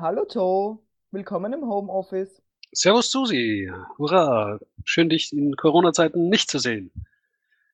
[0.00, 0.78] Hallo Joe,
[1.10, 2.40] willkommen im Homeoffice.
[2.70, 6.92] Servus Susi, hurra, schön dich in Corona-Zeiten nicht zu sehen.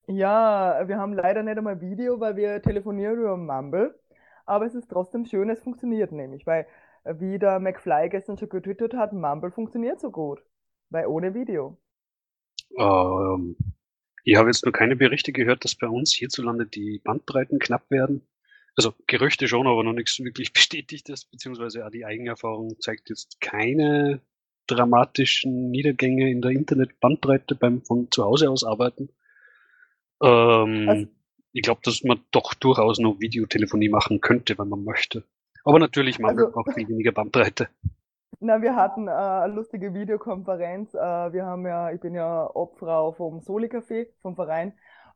[0.06, 4.00] Ja, wir haben leider nicht einmal Video, weil wir telefonieren über Mumble,
[4.47, 6.66] aber es ist trotzdem schön, es funktioniert nämlich, weil
[7.05, 10.42] äh, wie der McFly gestern schon getwittert hat, Mumble funktioniert so gut,
[10.88, 11.77] weil ohne Video.
[12.78, 13.55] Ähm,
[14.22, 18.27] ich habe jetzt nur keine Berichte gehört, dass bei uns hierzulande die Bandbreiten knapp werden.
[18.77, 24.20] Also Gerüchte schon, aber noch nichts wirklich bestätigtes, beziehungsweise auch die Eigenerfahrung zeigt jetzt keine
[24.67, 29.11] dramatischen Niedergänge in der Internetbandbreite beim von zu Hause aus arbeiten.
[30.22, 31.06] Ähm, also,
[31.52, 35.25] ich glaube, dass man doch durchaus noch Videotelefonie machen könnte, wenn man möchte.
[35.64, 37.69] Aber natürlich machen also, wir auch viel weniger Bandbreite.
[38.41, 40.92] Na, wir hatten äh, eine lustige Videokonferenz.
[40.95, 44.75] Äh, wir haben ja, ich bin ja Obfrau vom Soli Café, vom Verein.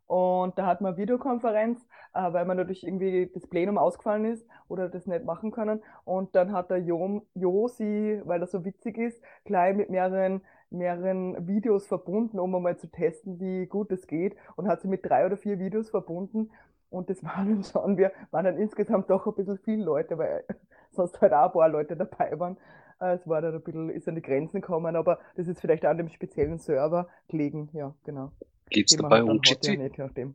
[0.09, 1.81] Und da hatten wir Videokonferenz,
[2.15, 5.83] äh, weil man natürlich irgendwie das Plenum ausgefallen ist oder das nicht machen können.
[6.05, 11.47] Und dann hat der jo Josi, weil das so witzig ist, gleich mit mehreren mehreren
[11.47, 14.37] Videos verbunden, um einmal zu testen, wie gut es geht.
[14.57, 16.51] Und hat sie mit drei oder vier Videos verbunden.
[16.91, 20.45] Und das waren dann schon, wir waren dann insgesamt doch ein bisschen viele Leute, weil
[20.91, 22.57] sonst halt auch ein paar Leute dabei waren.
[23.01, 25.85] Äh, es war dann ein bisschen, ist an die Grenzen gekommen, aber das ist vielleicht
[25.85, 28.33] an dem speziellen Server gelegen, ja, genau.
[28.71, 29.75] Geht's dabei halt um Jitsi?
[29.75, 30.35] Ja nicht, nachdem.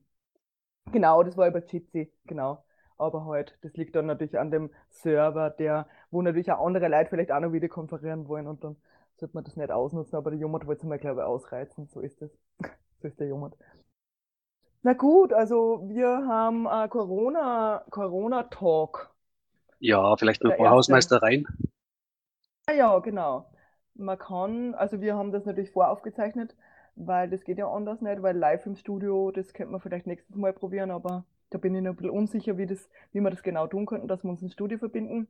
[0.91, 2.63] Genau, das war über Jitsi, genau.
[2.97, 7.09] Aber halt, das liegt dann natürlich an dem Server, der, wo natürlich auch andere Leute
[7.09, 8.75] vielleicht auch noch wieder konferieren wollen und dann
[9.17, 11.87] sollte man das nicht ausnutzen, aber der Jomot wollte es mal, glaube ich, ausreizen.
[11.87, 12.31] So ist es.
[13.01, 13.55] so ist der Jomot.
[14.81, 19.13] Na gut, also wir haben äh, Corona, Corona-Talk.
[19.79, 21.47] Ja, vielleicht noch Hausmeistereien.
[22.65, 23.49] Ah, ja, genau.
[23.95, 26.55] Man kann, also wir haben das natürlich voraufgezeichnet,
[26.95, 30.35] weil das geht ja anders nicht, weil live im Studio, das könnte man vielleicht nächstes
[30.35, 33.43] Mal probieren, aber da bin ich noch ein bisschen unsicher, wie, das, wie wir das
[33.43, 35.27] genau tun könnten, dass wir uns ins Studio verbinden.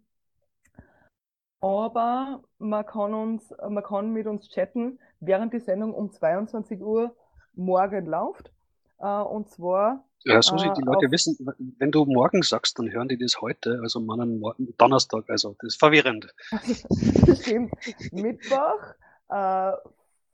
[1.59, 7.16] Aber man kann uns, man kann mit uns chatten, während die Sendung um 22 Uhr
[7.53, 8.51] morgen läuft.
[9.00, 10.06] Äh, und zwar.
[10.25, 11.38] Ja, Susi, die äh, Leute wissen,
[11.78, 14.41] wenn du morgen sagst, dann hören die das heute, also morgen,
[14.78, 16.34] Donnerstag, also das ist verwirrend.
[17.41, 17.74] Stimmt.
[18.12, 18.95] Mittwoch,
[19.30, 19.72] äh,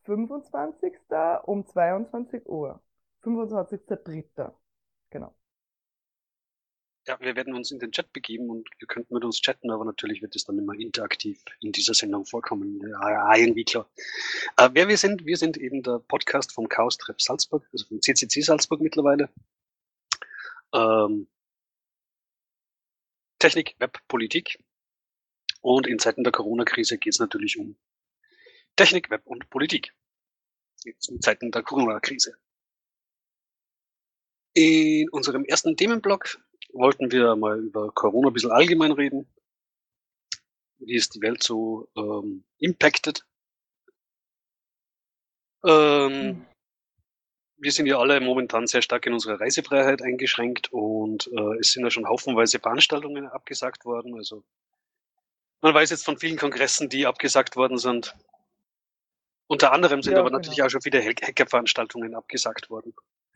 [0.09, 0.93] 25.
[1.45, 2.81] um 22 Uhr.
[3.23, 4.51] 25.3.
[5.11, 5.35] Genau.
[7.07, 9.85] Ja, wir werden uns in den Chat begeben und ihr könnt mit uns chatten, aber
[9.85, 12.79] natürlich wird es dann immer interaktiv in dieser Sendung vorkommen.
[12.79, 13.89] Klar.
[14.57, 18.01] Äh, wer wir sind, wir sind eben der Podcast vom Chaos Treff Salzburg, also vom
[18.01, 19.29] CCC Salzburg mittlerweile.
[20.73, 21.27] Ähm,
[23.37, 24.57] Technik, Web, Politik.
[25.61, 27.75] Und in Zeiten der Corona-Krise geht es natürlich um
[28.75, 29.93] Technik, Web und Politik.
[30.85, 32.35] In Zeiten der Corona-Krise.
[34.53, 36.39] In unserem ersten Themenblock
[36.73, 39.27] wollten wir mal über Corona ein bisschen allgemein reden.
[40.79, 43.25] Wie ist die Welt so ähm, impacted?
[45.65, 46.45] Ähm, mhm.
[47.57, 51.83] Wir sind ja alle momentan sehr stark in unserer Reisefreiheit eingeschränkt und äh, es sind
[51.83, 54.15] ja schon haufenweise Veranstaltungen abgesagt worden.
[54.15, 54.45] Also
[55.61, 58.15] man weiß jetzt von vielen Kongressen, die abgesagt worden sind.
[59.49, 60.37] Unter anderem sind ja, aber genau.
[60.37, 62.93] natürlich auch schon viele Hackerveranstaltungen abgesagt worden.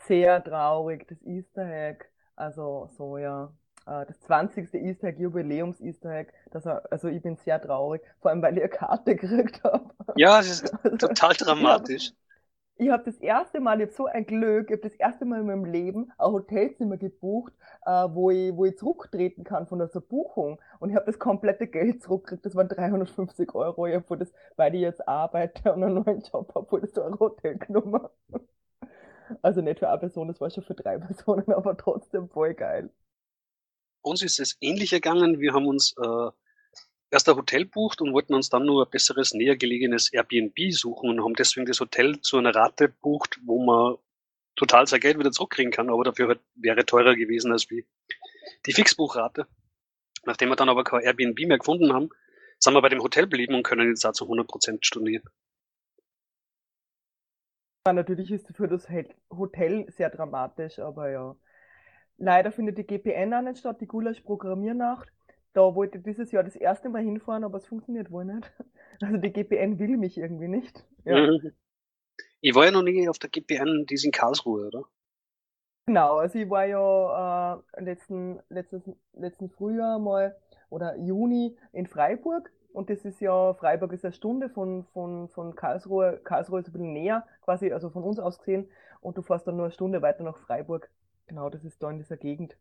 [0.08, 2.10] Sehr traurig, das Easter Hack.
[2.36, 3.52] Also so ja.
[3.86, 4.74] Äh, das 20.
[4.76, 8.64] Easter Egg, Jubiläums Easter Egg, das, also ich bin sehr traurig, vor allem weil ich
[8.64, 9.90] eine Karte gekriegt habe.
[10.16, 12.12] Ja, es ist also, total dramatisch.
[12.84, 15.24] Ich habe hab das erste Mal, ich habe so ein Glück, ich habe das erste
[15.24, 17.54] Mal in meinem Leben ein Hotelzimmer gebucht,
[17.86, 20.60] äh, wo, ich, wo ich zurücktreten kann von der Buchung.
[20.82, 24.82] Und ich habe das komplette Geld zurückgekriegt, das waren 350 Euro, ich das, weil ich
[24.82, 28.06] jetzt arbeite und einen neuen Job habe, wurde das so ein Hotel genommen.
[29.42, 32.90] Also nicht für eine Person, das war schon für drei Personen, aber trotzdem voll geil.
[34.02, 35.40] Uns ist es ähnlich ergangen.
[35.40, 36.32] Wir haben uns äh,
[37.14, 41.10] erst ein Hotel bucht und wollten uns dann nur ein besseres, näher gelegenes Airbnb suchen
[41.10, 43.98] und haben deswegen das Hotel zu einer Rate bucht, wo man
[44.56, 47.86] total sein Geld wieder zurückkriegen kann, aber dafür halt wäre teurer gewesen als wie
[48.66, 49.48] die Fixbuchrate.
[50.26, 52.10] Nachdem wir dann aber kein Airbnb mehr gefunden haben,
[52.58, 55.24] sind wir bei dem Hotel geblieben und können jetzt da zu 100% stornieren.
[57.86, 58.88] Natürlich ist für das
[59.30, 61.36] Hotel sehr dramatisch, aber ja.
[62.18, 65.12] Leider findet die GPN auch nicht statt, die Gulasch-Programmiernacht.
[65.54, 68.52] Da wollte ich dieses Jahr das erste Mal hinfahren, aber es funktioniert wohl nicht.
[69.02, 70.86] Also die GPN will mich irgendwie nicht.
[71.04, 71.20] Ja.
[71.20, 71.52] Mhm.
[72.42, 74.84] Ich war ja noch nie auf der GPN, die ist in Karlsruhe, oder?
[75.88, 78.84] Genau, also ich war ja äh, letzten, letztes,
[79.14, 80.38] letzten Frühjahr mal
[80.70, 85.56] oder Juni in Freiburg und das ist ja, Freiburg ist eine Stunde von, von, von
[85.56, 88.70] Karlsruhe, Karlsruhe ist ein bisschen näher, quasi, also von uns aus gesehen
[89.02, 90.90] und du fährst dann nur eine Stunde weiter nach Freiburg.
[91.28, 92.58] Genau, das ist da in dieser Gegend.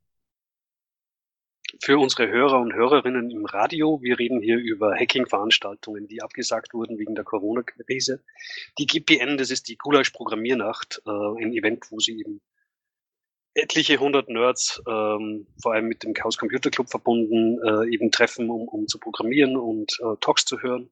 [1.80, 6.98] Für unsere Hörer und Hörerinnen im Radio, wir reden hier über Hacking-Veranstaltungen, die abgesagt wurden
[6.98, 8.22] wegen der Corona-Krise.
[8.78, 12.42] Die GPN, das ist die Gulasch-Programmiernacht, äh, ein Event, wo sie eben
[13.54, 18.50] etliche hundert Nerds, ähm, vor allem mit dem Chaos Computer Club verbunden, äh, eben treffen,
[18.50, 20.90] um, um zu programmieren und äh, Talks zu hören.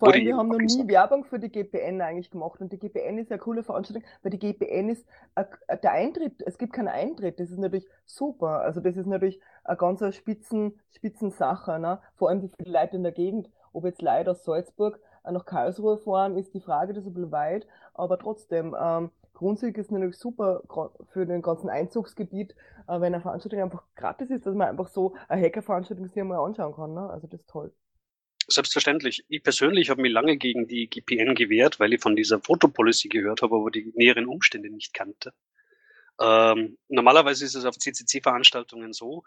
[0.00, 3.18] Vor allem, wir haben noch nie Werbung für die GPN eigentlich gemacht und die GPN
[3.18, 5.06] ist ja eine coole Veranstaltung, weil die GPN ist
[5.36, 8.62] der Eintritt, es gibt keinen Eintritt, das ist natürlich super.
[8.62, 12.00] Also das ist natürlich eine ganz Spitzen, Spitzensache, ne?
[12.16, 13.50] vor allem für die Leute in der Gegend.
[13.74, 14.98] Ob jetzt Leute aus Salzburg
[15.30, 19.78] nach Karlsruhe fahren, ist die Frage, das ist ein bisschen weit, aber trotzdem, ähm, Grundsätzlich
[19.78, 20.60] ist natürlich super
[21.12, 22.54] für den ganzen Einzugsgebiet,
[22.86, 26.44] äh, wenn eine Veranstaltung einfach gratis ist, dass man einfach so eine Hackerveranstaltung sich einmal
[26.44, 26.92] anschauen kann.
[26.92, 27.08] Ne?
[27.08, 27.72] Also das ist toll.
[28.48, 29.24] Selbstverständlich.
[29.28, 33.42] Ich persönlich habe mich lange gegen die GPN gewehrt, weil ich von dieser Fotopolicy gehört
[33.42, 35.32] habe, aber die näheren Umstände nicht kannte.
[36.20, 39.22] Ähm, normalerweise ist es auf CCC-Veranstaltungen so,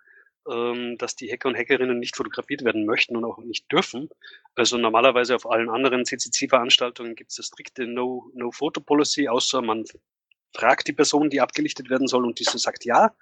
[0.49, 4.09] ähm, dass die Hacker und Hackerinnen nicht fotografiert werden möchten und auch nicht dürfen.
[4.55, 9.85] Also normalerweise auf allen anderen CCC-Veranstaltungen gibt es eine strikte No-Photo-Policy, außer man
[10.53, 13.15] fragt die Person, die abgelichtet werden soll und diese sagt ja.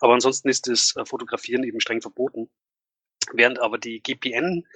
[0.00, 2.50] Aber ansonsten ist das äh, Fotografieren eben streng verboten.
[3.32, 4.66] Während aber die GPN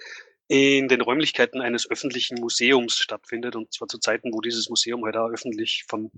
[0.48, 5.16] in den Räumlichkeiten eines öffentlichen Museums stattfindet und zwar zu Zeiten, wo dieses Museum halt
[5.16, 6.10] auch öffentlich von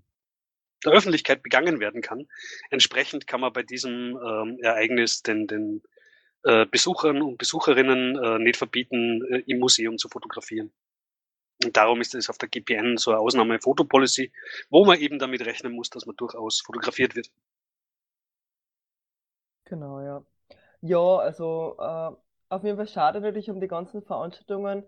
[0.84, 2.28] der Öffentlichkeit begangen werden kann.
[2.70, 5.82] Entsprechend kann man bei diesem ähm, Ereignis den, den
[6.44, 10.72] äh, Besuchern und Besucherinnen äh, nicht verbieten, äh, im Museum zu fotografieren.
[11.62, 14.32] Und darum ist es auf der GPN so eine Ausnahme-Fotopolicy,
[14.70, 17.30] wo man eben damit rechnen muss, dass man durchaus fotografiert wird.
[19.64, 20.24] Genau, ja.
[20.80, 22.16] Ja, also äh,
[22.50, 24.84] auf jeden Fall schade natürlich um die ganzen Veranstaltungen.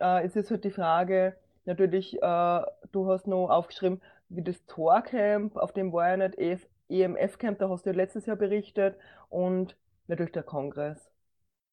[0.00, 2.62] Äh, es ist halt die Frage, natürlich, äh,
[2.92, 7.86] du hast noch aufgeschrieben, wie das Tor-Camp, auf dem war ja nicht EMF-Camp, da hast
[7.86, 8.96] du ja letztes Jahr berichtet
[9.28, 9.76] und
[10.06, 11.10] natürlich der Kongress.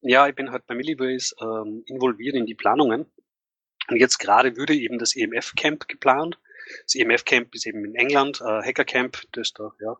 [0.02, 3.06] Ja, ich bin halt bei Milliways ähm, involviert in die Planungen.
[3.88, 6.38] Und jetzt gerade würde eben das EMF-Camp geplant.
[6.84, 9.96] Das EMF-Camp ist eben in England, äh, Hacker-Camp, das da, ja,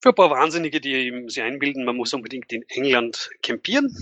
[0.00, 3.94] für ein paar Wahnsinnige, die eben sich einbilden, man muss unbedingt in England campieren.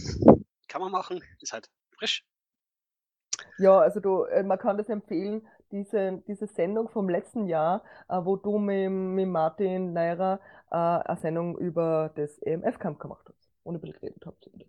[0.68, 2.24] Kann man machen, ist halt frisch.
[3.58, 8.16] Ja, also du, äh, man kann das empfehlen, diese, diese Sendung vom letzten Jahr, äh,
[8.22, 10.40] wo du mit, mit Martin Neira
[10.70, 14.68] äh, eine Sendung über das EMF-Camp gemacht hast und ein bisschen geredet habt über das.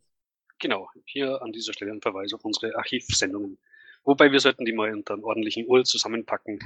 [0.60, 3.58] Genau, hier an dieser Stelle ein Verweis auf unsere Archivsendungen.
[4.04, 6.60] Wobei wir sollten die mal unter einem ordentlichen URL zusammenpacken.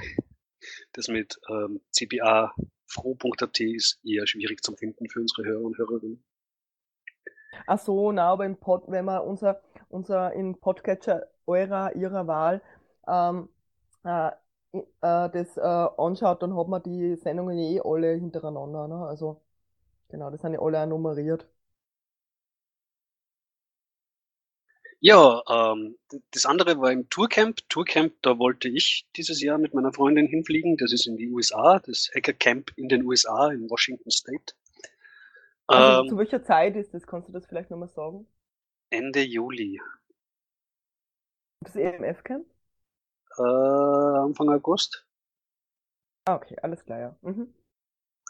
[0.92, 2.54] Das mit ähm, CBA
[2.86, 6.24] froh.at ist eher schwierig zu finden für unsere Hörer und Hörerinnen.
[7.66, 12.62] Ach so, na, aber im Pod, wenn man unser, unser in Podcatcher eurer, ihrer Wahl
[13.06, 13.48] ähm,
[14.04, 14.28] äh,
[14.72, 18.88] äh, das äh, anschaut, dann hat man die Sendungen eh alle hintereinander.
[18.88, 19.06] Ne?
[19.06, 19.40] Also
[20.08, 21.46] genau, das sind ja alle auch nummeriert.
[25.04, 25.98] Ja, ähm,
[26.30, 27.58] das andere war im Tourcamp.
[27.68, 30.78] Tourcamp, da wollte ich dieses Jahr mit meiner Freundin hinfliegen.
[30.78, 34.54] Das ist in die USA, das Hackercamp in den USA, in Washington State.
[35.66, 37.06] Also ähm, zu welcher Zeit ist das?
[37.06, 38.26] Kannst du das vielleicht nochmal sagen?
[38.88, 39.78] Ende Juli.
[41.60, 42.46] Das EMF-Camp?
[43.38, 45.06] äh, Anfang August.
[46.26, 47.18] Ah, okay, alles klar, ja.
[47.20, 47.52] Mhm.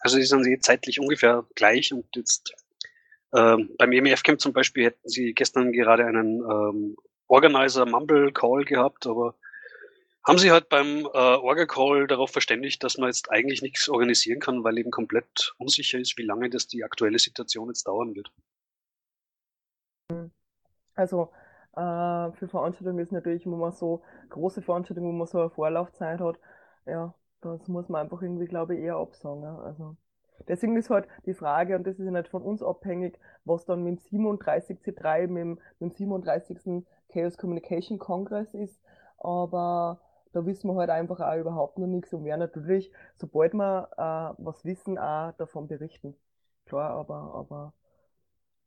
[0.00, 2.52] Also die sind sie zeitlich ungefähr gleich und jetzt
[3.34, 8.64] ähm, beim EMF Camp zum Beispiel hätten sie gestern gerade einen ähm, Organizer Mumble Call
[8.64, 9.34] gehabt, aber
[10.26, 14.40] haben sie halt beim äh, Orga Call darauf verständigt, dass man jetzt eigentlich nichts organisieren
[14.40, 18.32] kann, weil eben komplett unsicher ist, wie lange das die aktuelle Situation jetzt dauern wird.
[20.94, 21.30] Also
[21.72, 26.38] äh, für Veranstaltungen ist natürlich, man so große Veranstaltungen, wo man so eine Vorlaufzeit hat,
[26.86, 29.44] ja, das muss man einfach irgendwie, glaube ich, eher absagen.
[29.44, 29.96] Also
[30.48, 33.82] deswegen ist halt die Frage, und das ist ja nicht von uns abhängig, was dann
[33.82, 36.84] mit dem 37C3, mit dem, mit dem 37.
[37.08, 38.80] Chaos Communication Congress ist,
[39.18, 40.00] aber
[40.32, 44.42] da wissen wir halt einfach auch überhaupt noch nichts und werden natürlich, sobald wir äh,
[44.42, 46.16] was wissen, auch davon berichten.
[46.66, 47.72] Klar, aber, aber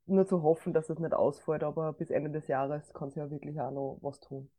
[0.06, 3.30] nur zu hoffen, dass es nicht ausfällt, aber bis Ende des Jahres kann sie ja
[3.30, 4.50] wirklich auch noch was tun.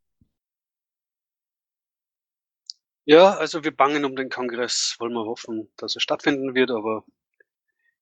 [3.10, 7.04] Ja, also wir bangen um den Kongress, wollen wir hoffen, dass er stattfinden wird, aber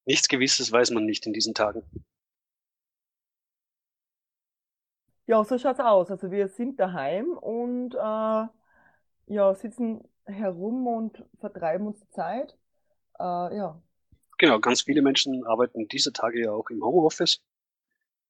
[0.03, 1.81] nichts Gewisses weiß man nicht in diesen Tagen.
[5.25, 6.11] Ja, so schaut's aus.
[6.11, 8.47] Also wir sind daheim und äh,
[9.33, 12.57] ja, sitzen herum und vertreiben uns die Zeit.
[13.17, 13.81] Äh, ja.
[14.37, 17.41] Genau, ganz viele Menschen arbeiten diese Tage ja auch im Homeoffice.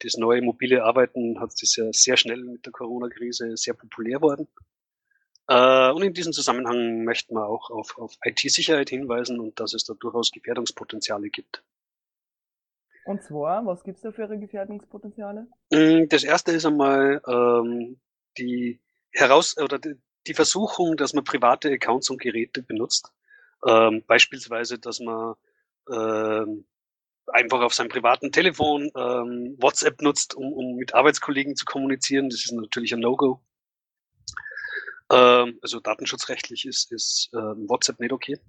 [0.03, 4.47] Das neue mobile Arbeiten hat ist ja sehr schnell mit der Corona-Krise sehr populär worden.
[5.47, 9.85] Äh, und in diesem Zusammenhang möchten wir auch auf, auf IT-Sicherheit hinweisen und dass es
[9.85, 11.63] da durchaus Gefährdungspotenziale gibt.
[13.05, 15.47] Und zwar, was gibt's da für Gefährdungspotenziale?
[15.71, 17.99] Mm, das erste ist einmal ähm,
[18.37, 19.95] die heraus oder die,
[20.27, 23.13] die Versuchung, dass man private Accounts und Geräte benutzt.
[23.65, 25.35] Ähm, beispielsweise, dass man
[25.89, 26.65] ähm,
[27.27, 32.29] einfach auf seinem privaten Telefon ähm, WhatsApp nutzt, um, um mit Arbeitskollegen zu kommunizieren.
[32.29, 33.39] Das ist natürlich ein No-Go.
[35.11, 38.39] Ähm, also datenschutzrechtlich ist, ist ähm, WhatsApp nicht okay.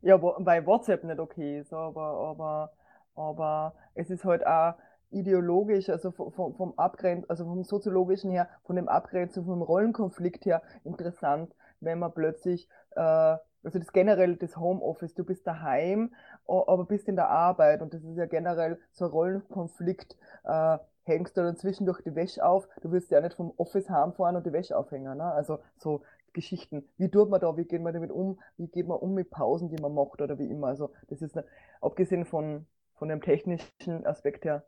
[0.00, 2.72] Ja, weil WhatsApp nicht okay ist, aber, aber,
[3.14, 4.74] aber es ist halt auch
[5.10, 10.62] ideologisch, also vom, vom Abgrenz, also vom soziologischen her, von dem Abgrenzung, vom Rollenkonflikt her
[10.84, 16.14] interessant, wenn man plötzlich, äh, also das generell das Homeoffice, du bist daheim,
[16.46, 21.36] aber bist in der Arbeit und das ist ja generell so ein Rollenkonflikt, äh, hängst
[21.36, 24.52] du dann zwischendurch die Wäsche auf, du willst ja nicht vom Office heimfahren und die
[24.52, 25.24] Wäsche aufhängen, ne?
[25.24, 26.88] Also so Geschichten.
[26.98, 29.70] Wie tut man da, wie geht man damit um, wie geht man um mit Pausen,
[29.70, 30.68] die man macht oder wie immer.
[30.68, 31.46] Also das ist, eine,
[31.80, 34.64] abgesehen von, von dem technischen Aspekt her,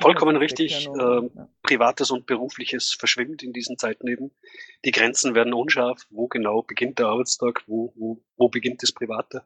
[0.00, 0.86] Vollkommen richtig.
[0.86, 1.28] Äh.
[1.62, 4.30] Privates und Berufliches verschwimmt in diesen Zeiten eben.
[4.84, 6.06] Die Grenzen werden unscharf.
[6.10, 7.64] Wo genau beginnt der Arbeitstag?
[7.66, 9.44] Wo, wo, wo beginnt das Private?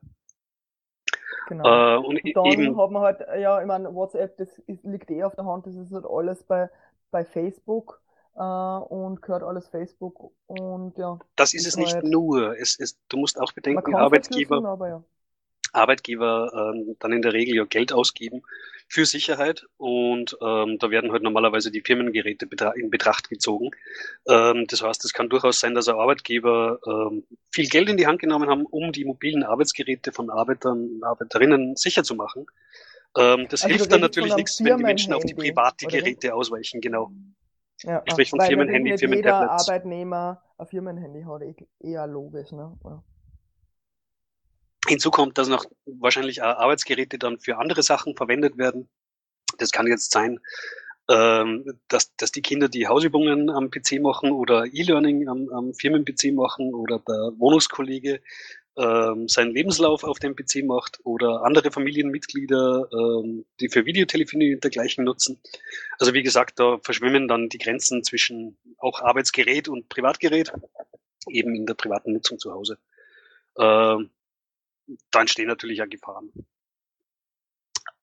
[1.49, 1.65] Genau.
[1.65, 5.11] Äh, und, und dann eben, hat man halt, ja, ich meine, WhatsApp, das ist, liegt
[5.11, 6.69] eh auf der Hand, das ist halt alles bei,
[7.11, 8.03] bei Facebook
[8.37, 11.19] äh, und gehört alles Facebook und ja.
[11.37, 12.55] Das ist es nicht halt, nur.
[12.59, 15.03] Es, es, du musst auch bedenken, Arbeitgeber, ja.
[15.73, 18.43] Arbeitgeber ähm, dann in der Regel ja Geld ausgeben
[18.89, 23.71] für Sicherheit und ähm, da werden halt normalerweise die Firmengeräte betra in Betracht gezogen.
[24.27, 28.19] Ähm, das heißt, es kann durchaus sein, dass Arbeitgeber ähm, viel Geld in die Hand
[28.19, 32.47] genommen haben, um die mobilen Arbeitsgeräte von Arbeitern und Arbeiterinnen sicher zu machen.
[33.17, 36.81] Ähm, das also hilft dann natürlich nichts, wenn die Menschen auf die private Geräte ausweichen,
[36.81, 37.13] genau.
[37.83, 39.67] Ja, ich spreche von Firmenhandy, Firmentablets.
[39.69, 42.77] Jeder Arbeitnehmer ein Firmenhandy hat, eh, eher logisch, ne?
[42.85, 43.03] Ja.
[44.89, 48.89] Hinzu kommt, dass noch wahrscheinlich Arbeitsgeräte dann für andere Sachen verwendet werden.
[49.59, 50.41] Das kann jetzt sein,
[51.11, 56.35] ähm, dass, dass die Kinder die Hausübungen am PC machen oder E-Learning am, am Firmen-PC
[56.35, 58.21] machen oder der Wohnungskollege
[58.79, 64.63] ähm, seinen Lebenslauf auf dem PC macht oder andere Familienmitglieder, ähm, die für Videotelefonie und
[64.63, 65.41] dergleichen nutzen.
[65.99, 70.53] Also wie gesagt, da verschwimmen dann die Grenzen zwischen auch Arbeitsgerät und Privatgerät,
[71.29, 72.79] eben in der privaten Nutzung zu Hause.
[73.59, 74.11] Ähm,
[75.11, 76.33] da entstehen natürlich ja Gefahren.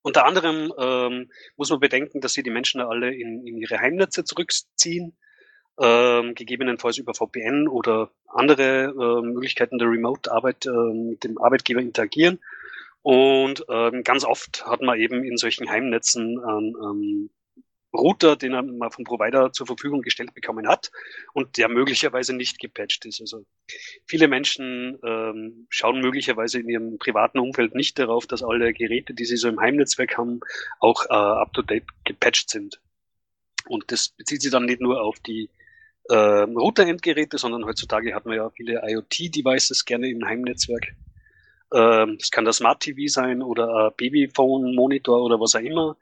[0.02, 4.24] Unter anderem ähm, muss man bedenken, dass sie die Menschen alle in, in ihre Heimnetze
[4.24, 5.18] zurückziehen,
[5.80, 12.40] ähm, gegebenenfalls über VPN oder andere äh, Möglichkeiten der Remote-Arbeit äh, mit dem Arbeitgeber interagieren.
[13.02, 17.30] Und ähm, ganz oft hat man eben in solchen Heimnetzen ähm,
[17.96, 20.92] Router, den man vom Provider zur Verfügung gestellt bekommen hat
[21.34, 23.22] und der möglicherweise nicht gepatcht ist.
[23.22, 23.46] Also
[24.06, 29.26] viele Menschen ähm, schauen möglicherweise in ihrem privaten Umfeld nicht darauf, dass alle Geräte, die
[29.26, 30.40] sie so im Heimnetzwerk haben,
[30.80, 32.80] auch äh, up-to-date gepatcht sind.
[33.68, 35.50] Und das bezieht sich dann nicht nur auf die
[36.10, 40.94] äh, Router-Endgeräte, sondern heutzutage hat man ja viele IoT-Devices gerne im Heimnetzwerk.
[41.74, 45.98] Ähm, das kann der Smart TV sein oder ein Babyphone-Monitor oder was auch immer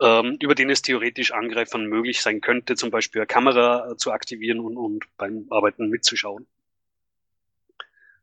[0.00, 4.12] ähm, über den es theoretisch Angreifern möglich sein könnte, zum Beispiel eine Kamera äh, zu
[4.12, 6.46] aktivieren und, und beim Arbeiten mitzuschauen.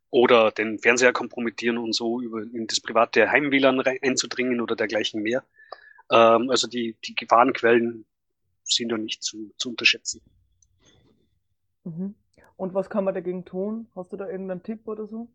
[0.10, 5.44] Oder den Fernseher kompromittieren und so über in das private Heim-WLAN einzudringen oder dergleichen mehr.
[6.12, 8.06] Ähm, also die, die Gefahrenquellen
[8.64, 10.22] sind da nicht zu, zu unterschätzen.
[11.84, 12.14] Mhm.
[12.56, 13.88] Und was kann man dagegen tun?
[13.96, 15.28] Hast du da irgendeinen Tipp oder so?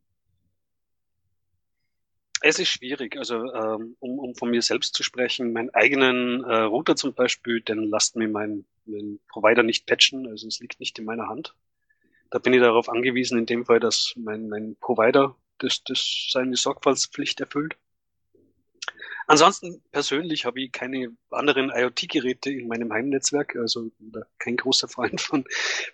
[2.40, 6.58] Es ist schwierig, also ähm, um, um von mir selbst zu sprechen, meinen eigenen äh,
[6.58, 10.98] Router zum Beispiel, den lasst mir mein, mein Provider nicht patchen, also es liegt nicht
[10.98, 11.54] in meiner Hand.
[12.30, 16.54] Da bin ich darauf angewiesen, in dem Fall, dass mein, mein Provider das, das seine
[16.54, 17.76] Sorgfaltspflicht erfüllt.
[19.26, 23.90] Ansonsten persönlich habe ich keine anderen IoT-Geräte in meinem Heimnetzwerk, also
[24.38, 25.44] kein großer Freund von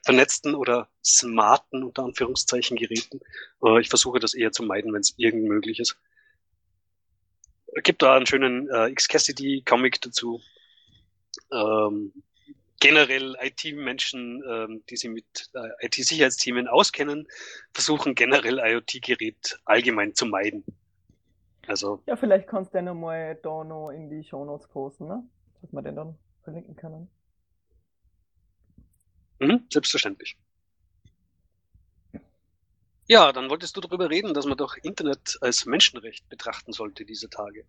[0.04, 3.20] vernetzten oder smarten, unter Anführungszeichen, Geräten.
[3.64, 5.96] Äh, ich versuche das eher zu meiden, wenn es irgend möglich ist
[7.82, 10.40] gibt da einen schönen äh, X-Cassidy-Comic dazu.
[11.52, 12.12] Ähm,
[12.80, 17.26] generell IT-Menschen, ähm, die sich mit äh, IT-Sicherheitsthemen auskennen,
[17.72, 20.64] versuchen generell IoT-Gerät allgemein zu meiden.
[21.66, 22.02] Also.
[22.06, 25.24] Ja, vielleicht kannst du den nochmal da noch in die Show Notes posten, ne?
[25.62, 27.08] Dass man den dann verlinken kann.
[29.38, 30.36] Mhm, selbstverständlich.
[33.06, 37.28] Ja, dann wolltest du darüber reden, dass man doch Internet als Menschenrecht betrachten sollte diese
[37.28, 37.64] Tage.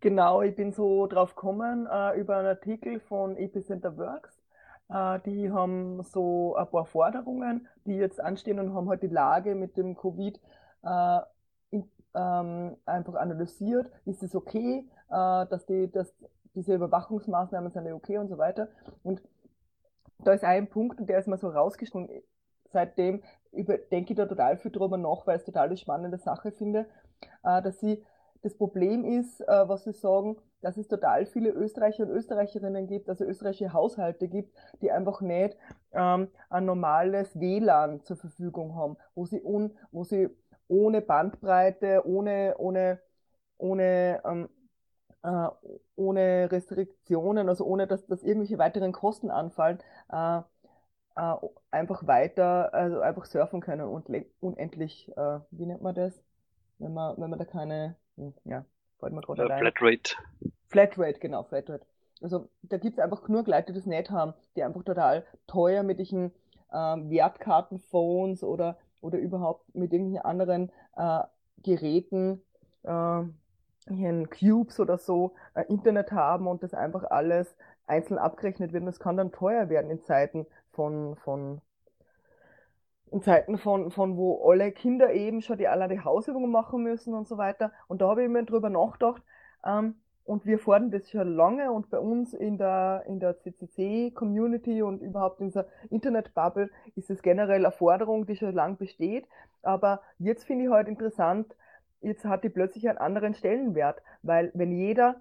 [0.00, 4.38] Genau, ich bin so drauf gekommen äh, über einen Artikel von Epicenter Works.
[4.88, 9.56] Äh, die haben so ein paar Forderungen, die jetzt anstehen und haben halt die Lage
[9.56, 10.40] mit dem Covid
[10.84, 11.20] äh,
[11.70, 13.90] in, ähm, einfach analysiert.
[14.04, 16.14] Ist es okay, äh, dass, die, dass
[16.54, 18.68] diese Überwachungsmaßnahmen sind okay und so weiter.
[19.02, 19.20] Und
[20.20, 22.22] da ist ein Punkt, der ist mir so rausgeschwungen.
[22.70, 23.22] Seitdem
[23.52, 26.86] denke ich da total viel drüber nach, weil ich es total eine spannende Sache finde,
[27.44, 28.02] äh, dass sie
[28.42, 33.08] das Problem ist, äh, was Sie sagen, dass es total viele Österreicher und Österreicherinnen gibt,
[33.08, 35.56] also österreichische Haushalte gibt, die einfach nicht
[35.92, 40.28] ähm, ein normales WLAN zur Verfügung haben, wo sie, un, wo sie
[40.68, 43.00] ohne Bandbreite, ohne, ohne,
[43.56, 44.48] ohne, ähm,
[45.22, 45.48] äh,
[45.96, 49.78] ohne Restriktionen, also ohne dass, dass irgendwelche weiteren Kosten anfallen,
[50.10, 50.42] äh,
[51.18, 51.34] äh,
[51.70, 54.08] einfach weiter, also einfach surfen können und
[54.40, 56.22] unendlich, äh, wie nennt man das?
[56.78, 58.64] Wenn man, wenn man da keine hm, ja,
[58.98, 60.16] fällt mir gerade ja, Flatrate.
[60.68, 61.84] Flatrate, genau, Flatrate.
[62.20, 65.84] Also da gibt es einfach nur Leute, die das nicht haben, die einfach total teuer
[65.84, 66.32] mit diesen
[66.72, 71.20] ähm, Wertkartenphones oder, oder überhaupt mit irgendwelchen anderen äh,
[71.62, 72.42] Geräten,
[72.82, 73.22] äh,
[73.88, 77.54] hier Cubes oder so, äh, Internet haben und das einfach alles
[77.86, 78.82] einzeln abgerechnet wird.
[78.82, 80.46] Und das kann dann teuer werden in Zeiten
[80.78, 81.60] von, von
[83.10, 87.26] in Zeiten von, von wo alle Kinder eben schon die alle Hausübungen machen müssen und
[87.26, 87.72] so weiter.
[87.88, 89.22] Und da habe ich mir drüber nachgedacht,
[89.66, 94.82] ähm, und wir fordern das schon lange und bei uns in der, in der CCC-Community
[94.82, 99.26] und überhaupt in dieser Internet-Bubble ist es generell eine Forderung, die schon lange besteht.
[99.62, 101.56] Aber jetzt finde ich halt interessant,
[102.02, 105.16] jetzt hat die plötzlich einen anderen Stellenwert, weil wenn jeder,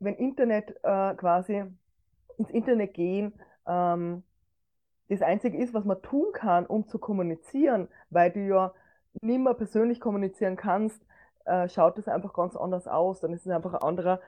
[0.00, 1.62] wenn Internet äh, quasi
[2.36, 3.32] ins Internet gehen,
[3.68, 4.24] ähm,
[5.08, 8.74] das Einzige ist, was man tun kann, um zu kommunizieren, weil du ja
[9.20, 11.04] nicht mehr persönlich kommunizieren kannst,
[11.44, 13.20] äh, schaut es einfach ganz anders aus.
[13.20, 14.20] Dann ist es einfach ein anderer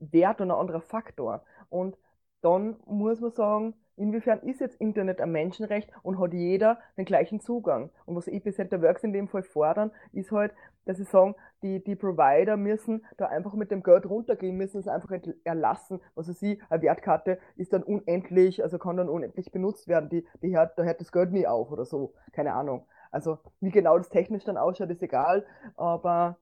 [0.00, 1.42] Wert und ein anderer Faktor.
[1.68, 1.96] Und
[2.42, 7.40] dann muss man sagen, inwiefern ist jetzt Internet ein Menschenrecht und hat jeder den gleichen
[7.40, 7.90] Zugang?
[8.06, 10.52] Und was Epicenter Works in dem Fall fordern, ist halt,
[10.86, 14.88] dass sie sagen, die, die Provider müssen da einfach mit dem Geld runtergehen, müssen es
[14.88, 15.10] einfach
[15.44, 16.00] erlassen.
[16.16, 20.08] Also sie, eine Wertkarte ist dann unendlich, also kann dann unendlich benutzt werden.
[20.08, 22.14] Die, die hört, da hört das Geld nie auf oder so.
[22.32, 22.86] Keine Ahnung.
[23.10, 25.44] Also wie genau das technisch dann ausschaut, ist egal.
[25.76, 26.38] Aber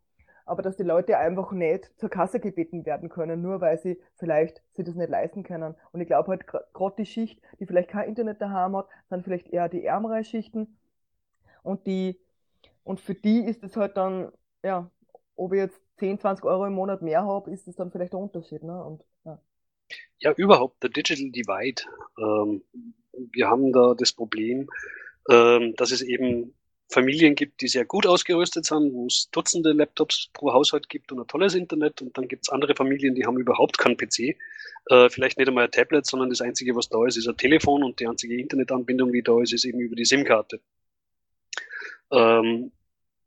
[0.49, 4.63] aber dass die Leute einfach nicht zur Kasse gebeten werden können, nur weil sie vielleicht
[4.75, 5.75] sich das nicht leisten können.
[5.93, 9.49] Und ich glaube halt gerade die Schicht, die vielleicht kein Internet daheim hat, sind vielleicht
[9.49, 10.79] eher die ärmeren Schichten.
[11.63, 12.19] Und die,
[12.83, 14.33] und für die ist es halt dann,
[14.63, 14.91] ja,
[15.37, 18.21] ob ich jetzt 10, 20 Euro im Monat mehr habe, ist es dann vielleicht der
[18.21, 18.83] Unterschied, ne?
[18.83, 19.41] Und, ja.
[20.21, 21.83] ja, überhaupt, der Digital Divide.
[22.19, 22.63] Ähm,
[23.33, 24.69] wir haben da das Problem,
[25.29, 26.55] ähm, dass es eben
[26.91, 31.21] Familien gibt, die sehr gut ausgerüstet sind, wo es Dutzende Laptops pro Haushalt gibt und
[31.21, 32.01] ein tolles Internet.
[32.01, 34.37] Und dann gibt es andere Familien, die haben überhaupt keinen PC,
[34.87, 37.85] äh, vielleicht nicht einmal ein Tablet, sondern das Einzige, was da ist, ist ein Telefon
[37.85, 40.61] und die einzige Internetanbindung, die da ist, ist eben über die SIM-Karte.
[42.11, 42.73] Ähm,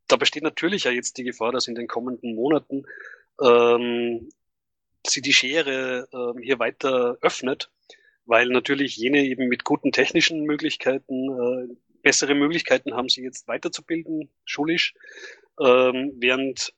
[0.07, 2.85] da besteht natürlich ja jetzt die Gefahr, dass in den kommenden Monaten
[3.39, 4.29] ähm,
[5.05, 7.69] sie die Schere ähm, hier weiter öffnet,
[8.25, 14.29] weil natürlich jene eben mit guten technischen Möglichkeiten äh, bessere Möglichkeiten haben, sie jetzt weiterzubilden,
[14.45, 14.93] schulisch,
[15.59, 16.73] ähm, während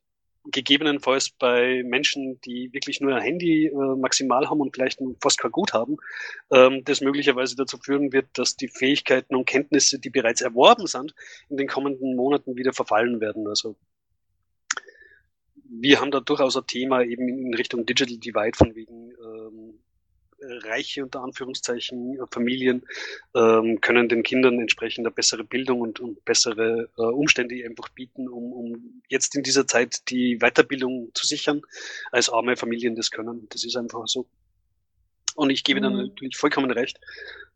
[0.46, 5.52] gegebenenfalls bei Menschen, die wirklich nur ein Handy äh, maximal haben und vielleicht fast kein
[5.52, 5.98] Gut haben,
[6.52, 11.16] ähm, das möglicherweise dazu führen wird, dass die Fähigkeiten und Kenntnisse, die bereits erworben sind,
[11.50, 13.48] in den kommenden Monaten wieder verfallen werden.
[13.48, 13.76] Also
[15.66, 19.80] wir haben da durchaus ein Thema eben in Richtung Digital Divide von wegen ähm,
[20.64, 22.84] reiche unter Anführungszeichen Familien
[23.36, 28.28] ähm, können den Kindern entsprechend eine bessere Bildung und, und bessere äh, Umstände einfach bieten,
[28.28, 31.62] um, um jetzt in dieser Zeit die Weiterbildung zu sichern,
[32.12, 33.48] als arme Familien das können.
[33.50, 34.28] Das ist einfach so.
[35.36, 35.84] Und ich gebe mhm.
[35.84, 37.00] dann natürlich vollkommen recht.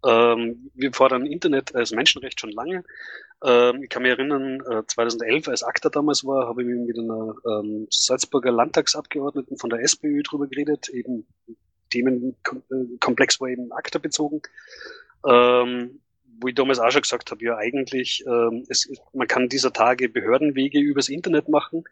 [0.05, 2.83] Ähm, wir fordern Internet als Menschenrecht schon lange.
[3.43, 7.35] Ähm, ich kann mich erinnern, äh, 2011, als ACTA damals war, habe ich mit einer
[7.47, 11.27] ähm, Salzburger Landtagsabgeordneten von der SPÖ drüber geredet, eben
[11.89, 14.41] Themenkomplex war eben ACTA bezogen,
[15.27, 15.99] ähm,
[16.39, 20.09] wo ich damals auch schon gesagt habe, ja eigentlich, ähm, es, man kann dieser Tage
[20.09, 21.83] Behördenwege übers Internet machen.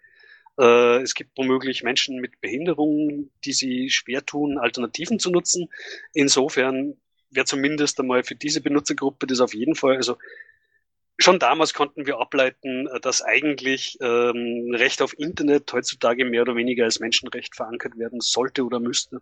[0.60, 5.69] Äh, es gibt womöglich Menschen mit Behinderungen, die sie schwer tun, Alternativen zu nutzen.
[6.13, 6.95] Insofern
[7.31, 10.17] wäre zumindest einmal für diese Benutzergruppe das auf jeden Fall, also
[11.17, 16.84] schon damals konnten wir ableiten, dass eigentlich ähm, Recht auf Internet heutzutage mehr oder weniger
[16.86, 19.21] als Menschenrecht verankert werden sollte oder müsste.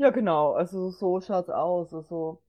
[0.00, 1.92] Ja, genau, also so schaut's aus.
[1.92, 2.40] Also,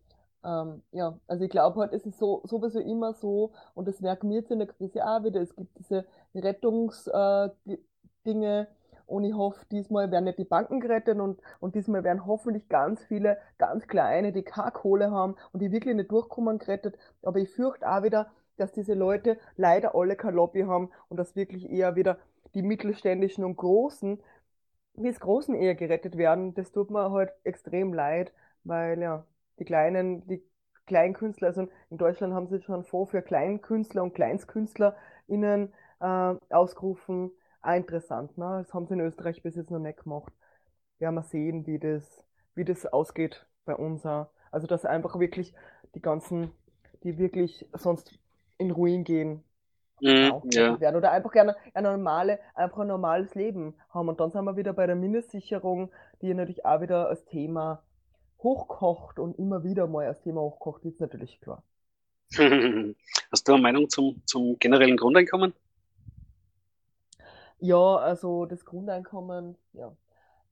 [0.44, 4.30] ähm, ja, also ich glaube halt, es ist so sowieso immer so, und das merken
[4.30, 7.78] wir jetzt in der Krise auch wieder, es gibt diese Rettungsdinge, äh,
[8.26, 8.68] Dinge,
[9.06, 13.04] und ich hoffe, diesmal werden nicht die Banken gerettet und, und diesmal werden hoffentlich ganz
[13.04, 16.98] viele ganz kleine, die keine Kohle haben und die wirklich nicht durchkommen, gerettet.
[17.22, 21.36] Aber ich fürchte auch wieder, dass diese Leute leider alle kein Lobby haben und dass
[21.36, 22.18] wirklich eher wieder
[22.54, 24.20] die mittelständischen und großen,
[24.94, 26.54] wie es großen eher gerettet werden.
[26.54, 29.26] Das tut mir halt extrem leid, weil ja,
[29.60, 30.44] die kleinen, die
[30.88, 37.74] Kleinkünstler, also in Deutschland haben sie schon Fonds für Kleinkünstler und KleinstkünstlerInnen äh, ausgerufen auch
[37.76, 38.64] interessant, ne?
[38.64, 40.34] Das haben sie in Österreich bis jetzt noch nicht gemacht.
[41.00, 42.24] Werden wir sehen, wie das,
[42.56, 44.28] wie das ausgeht bei uns auch.
[44.52, 45.54] Also, dass einfach wirklich
[45.96, 46.52] die ganzen,
[47.04, 48.18] die wirklich sonst
[48.58, 49.44] in Ruin gehen,
[50.02, 50.80] mhm, auch ja.
[50.80, 50.96] werden.
[50.96, 54.10] Oder einfach gerne ein, normale, einfach ein normales Leben haben.
[54.10, 57.84] Und dann sind wir wieder bei der Mindestsicherung, die natürlich auch wieder als Thema
[58.44, 61.64] hochkocht und immer wieder mal als Thema hochkocht, ist natürlich klar.
[63.32, 65.54] Hast du eine Meinung zum, zum generellen Grundeinkommen?
[67.60, 69.90] Ja, also das Grundeinkommen, ja.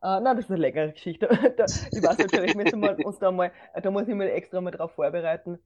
[0.01, 1.27] Äh, nein, das ist eine längere Geschichte.
[1.57, 4.71] da, ich weiß natürlich, müssen wir uns da mal, da muss ich mal extra mal
[4.71, 5.59] drauf vorbereiten.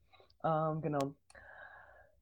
[0.43, 1.13] Ähm, genau.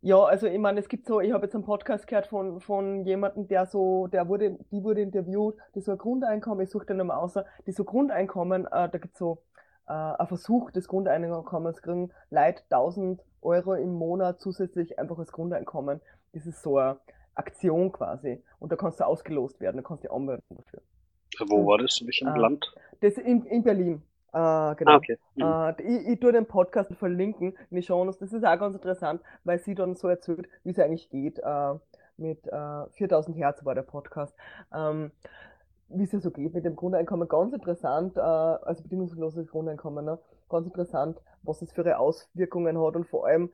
[0.04, 3.06] Ja, also ich meine, es gibt so, ich habe jetzt einen Podcast gehört von, von
[3.06, 6.98] jemandem, der so, der wurde, die wurde interviewt, die so ein Grundeinkommen, ich suche den
[6.98, 7.36] nochmal aus,
[7.68, 9.44] die so Grundeinkommen, äh, da gibt es so
[9.88, 16.02] äh, ein Versuch des Grundeinkommens kriegen, Leute 1000 Euro im Monat zusätzlich einfach als Grundeinkommen.
[16.34, 16.96] Das ist so ein
[17.36, 18.42] Aktion quasi.
[18.60, 20.82] Und da kannst du ausgelost werden, da kannst du anmelden dafür.
[21.48, 22.02] Wo war das?
[22.02, 22.74] In welchem äh, Land?
[23.02, 24.02] Das in, in Berlin.
[24.34, 24.92] Äh, genau.
[24.92, 25.18] Ah, okay.
[25.36, 25.44] Mhm.
[25.44, 29.22] Äh, ich, ich tue den Podcast verlinken in die Show Das ist auch ganz interessant,
[29.44, 31.40] weil sie dann so erzählt, wie es eigentlich geht.
[31.40, 31.74] Äh,
[32.18, 34.36] mit äh, 4000 Hertz war der Podcast.
[34.74, 35.12] Ähm,
[35.94, 37.28] wie es ja so geht mit dem Grundeinkommen.
[37.28, 40.20] Ganz interessant, äh, also bedingungsloses Grundeinkommen, ne?
[40.50, 43.50] ganz interessant, was es für ihre Auswirkungen hat und vor allem,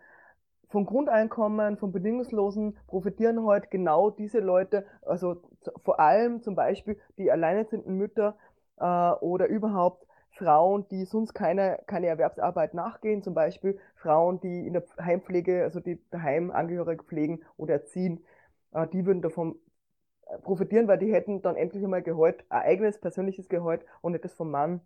[0.70, 5.42] vom Grundeinkommen, vom Bedingungslosen profitieren heute genau diese Leute, also
[5.86, 8.36] vor allem zum Beispiel die alleinerziehenden Mütter
[8.78, 10.06] äh, oder überhaupt
[10.38, 15.80] Frauen, die sonst keine, keine Erwerbsarbeit nachgehen, zum Beispiel Frauen, die in der Heimpflege, also
[15.80, 18.24] die daheim Angehörige pflegen oder erziehen,
[18.74, 19.56] äh, die würden davon
[20.28, 24.26] äh, profitieren, weil die hätten dann endlich einmal Gehalt, ein eigenes persönliches Gehalt und nicht
[24.26, 24.82] das vom Mann.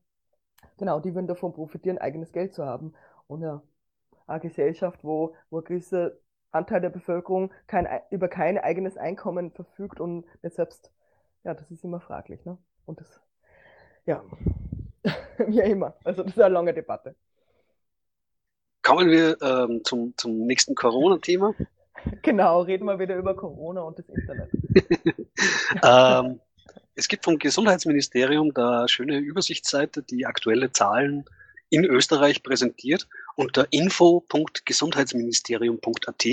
[0.77, 2.93] Genau, die würden davon profitieren, eigenes Geld zu haben.
[3.27, 3.61] Und ja,
[4.27, 6.13] eine Gesellschaft, wo, wo ein gewisser
[6.51, 10.91] Anteil der Bevölkerung kein, über kein eigenes Einkommen verfügt und nicht selbst,
[11.43, 12.57] ja, das ist immer fraglich, ne?
[12.85, 13.21] Und das,
[14.05, 14.23] ja,
[15.47, 15.95] wie immer.
[16.03, 17.15] Also das ist eine lange Debatte.
[18.83, 21.55] Kommen wir ähm, zum, zum nächsten Corona-Thema.
[22.23, 24.49] Genau, reden wir wieder über Corona und das Internet.
[25.83, 26.39] ähm,
[26.95, 31.25] es gibt vom Gesundheitsministerium da schöne Übersichtsseite, die aktuelle Zahlen
[31.69, 33.07] in Österreich präsentiert.
[33.35, 36.25] Unter info.gesundheitsministerium.at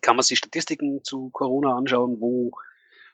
[0.00, 2.50] kann man sich Statistiken zu Corona anschauen, wo,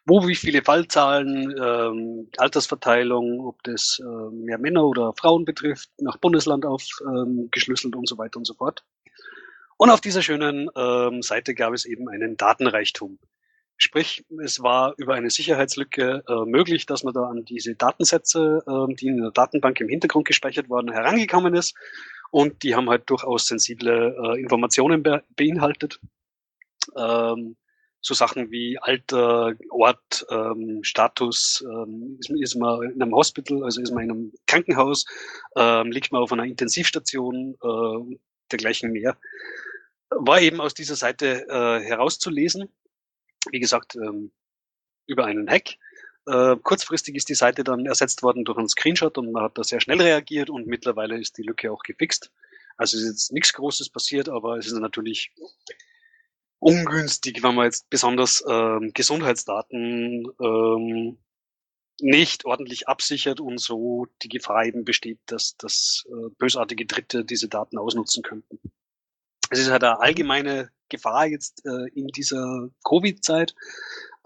[0.07, 6.17] wo wie viele Fallzahlen, ähm, Altersverteilung, ob das äh, mehr Männer oder Frauen betrifft, nach
[6.17, 8.85] Bundesland aufgeschlüsselt ähm, und so weiter und so fort.
[9.77, 13.19] Und auf dieser schönen ähm, Seite gab es eben einen Datenreichtum.
[13.79, 18.95] Sprich, es war über eine Sicherheitslücke äh, möglich, dass man da an diese Datensätze, äh,
[18.95, 21.75] die in der Datenbank im Hintergrund gespeichert waren, herangekommen ist.
[22.31, 26.01] Und die haben halt durchaus sensible äh, Informationen be beinhaltet.
[26.97, 27.57] Ähm,
[28.07, 33.81] so Sachen wie Alter, Ort, ähm, Status, ähm, ist, ist, man in einem Hospital, also
[33.81, 35.07] ist man in einem Krankenhaus,
[35.57, 38.17] ähm, liegt man auf einer Intensivstation, äh,
[38.53, 39.17] dergleichen mehr.
[40.11, 42.69] War eben aus dieser Seite äh, herauszulesen
[43.53, 44.33] wie gesagt, ähm,
[45.07, 45.77] über einen Hack.
[46.27, 49.65] Äh, kurzfristig ist die Seite dann ersetzt worden durch einen Screenshot und man hat da
[49.65, 52.33] sehr schnell reagiert und mittlerweile ist die Lücke auch gefixt.
[52.77, 55.33] Also ist jetzt nichts Großes passiert, aber es ist natürlich
[56.59, 61.19] ungünstig, wenn man jetzt besonders ähm, Gesundheitsdaten ähm,
[62.01, 67.49] nicht ordentlich absichert und so die Gefahr eben besteht, dass, dass äh, bösartige Dritte diese
[67.49, 68.59] Daten ausnutzen könnten.
[69.51, 73.55] Es ist halt eine allgemeine Gefahr jetzt äh, in dieser Covid-Zeit,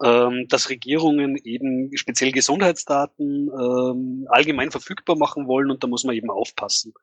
[0.03, 6.15] ähm, dass Regierungen eben speziell Gesundheitsdaten ähm, allgemein verfügbar machen wollen und da muss man
[6.15, 6.93] eben aufpassen.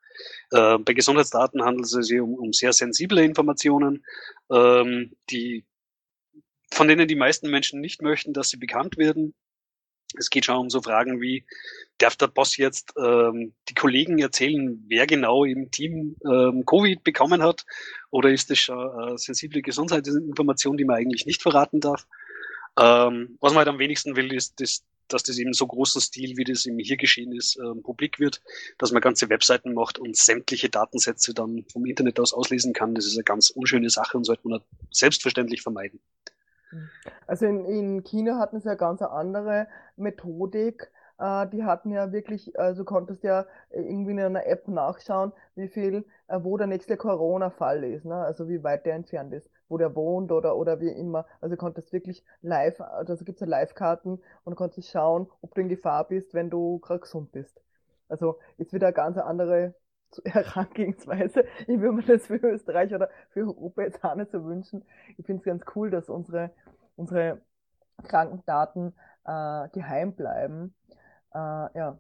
[0.51, 4.05] Äh, bei Gesundheitsdaten handelt es sich um, um sehr sensible Informationen,
[4.51, 5.65] ähm, die
[6.71, 9.35] von denen die meisten Menschen nicht möchten, dass sie bekannt werden.
[10.17, 11.45] Es geht schon um so Fragen wie,
[11.99, 17.43] darf der Boss jetzt ähm, die Kollegen erzählen, wer genau im Team ähm, Covid bekommen
[17.43, 17.67] hat?
[18.11, 22.07] Oder ist das schon äh, sensible Gesundheitsinformation, die man eigentlich nicht verraten darf?
[22.79, 26.37] Ähm, was man halt am wenigsten will, ist, ist dass das eben so großen Stil,
[26.37, 28.43] wie das eben hier geschehen ist, äh, publik wird,
[28.79, 32.95] dass man ganze Webseiten macht und sämtliche Datensätze dann vom Internet aus auslesen kann.
[32.95, 34.61] Das ist eine ganz unschöne Sache und sollte man
[34.91, 36.01] selbstverständlich vermeiden.
[37.27, 40.91] Also in, in China hatten sie ja ganz eine andere Methodik.
[41.19, 46.05] Äh, die hatten ja wirklich, also konntest ja irgendwie in einer App nachschauen, wie viel,
[46.29, 48.17] äh, wo der nächste Corona-Fall ist, ne?
[48.17, 51.27] Also wie weit der entfernt ist, wo der wohnt oder, oder wie immer.
[51.41, 55.69] Also du konntest wirklich live, also gibt's ja Live-Karten und konntest schauen, ob du in
[55.69, 57.61] Gefahr bist, wenn du gerade gesund bist.
[58.09, 59.75] Also ist wieder eine ganz andere
[60.25, 61.45] Herangehensweise.
[61.67, 64.85] Ich würde mir das für Österreich oder für Europa jetzt auch nicht so wünschen.
[65.17, 66.51] Ich finde es ganz cool, dass unsere,
[66.97, 67.41] unsere
[68.05, 70.75] Krankendaten äh, geheim bleiben.
[71.35, 71.99] Äh, ja.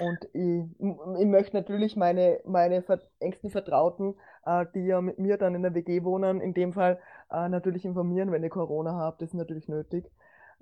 [0.00, 2.82] Und ich, ich möchte natürlich meine, meine
[3.20, 6.98] engsten Vertrauten, äh, die ja mit mir dann in der WG wohnen, in dem Fall
[7.30, 9.16] äh, natürlich informieren, wenn ich Corona habe.
[9.20, 10.10] Das ist natürlich nötig.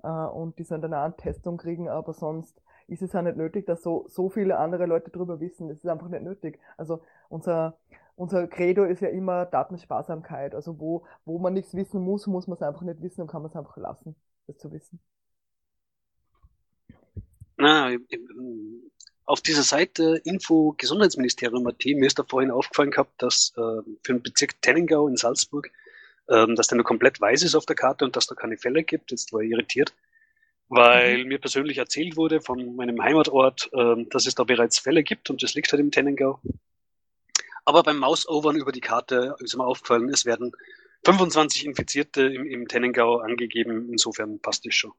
[0.03, 3.65] Äh, und die sollen dann eine Testung kriegen, aber sonst ist es ja nicht nötig,
[3.65, 5.69] dass so, so viele andere Leute drüber wissen.
[5.69, 6.59] Das ist einfach nicht nötig.
[6.77, 7.77] Also unser,
[8.15, 10.55] unser Credo ist ja immer Datensparsamkeit.
[10.55, 13.41] Also wo, wo man nichts wissen muss, muss man es einfach nicht wissen und kann
[13.41, 14.15] man es einfach lassen,
[14.47, 14.99] das zu wissen.
[17.57, 17.91] Na,
[19.31, 23.61] auf dieser Seite Info Gesundheitsministerium.at, mir ist da vorhin aufgefallen gehabt, dass äh,
[24.03, 25.71] für den Bezirk Tenningau in Salzburg,
[26.27, 28.83] äh, dass der nur komplett weiß ist auf der Karte und dass da keine Fälle
[28.83, 29.11] gibt.
[29.11, 29.93] Jetzt war ich irritiert
[30.73, 31.27] weil mhm.
[31.27, 35.43] mir persönlich erzählt wurde von meinem Heimatort, äh, dass es da bereits Fälle gibt und
[35.43, 36.39] das liegt halt im Tennengau.
[37.65, 40.53] Aber beim Mausovern über die Karte ist mir aufgefallen, es werden
[41.03, 44.93] 25 Infizierte im, im Tennengau angegeben, insofern passt das schon.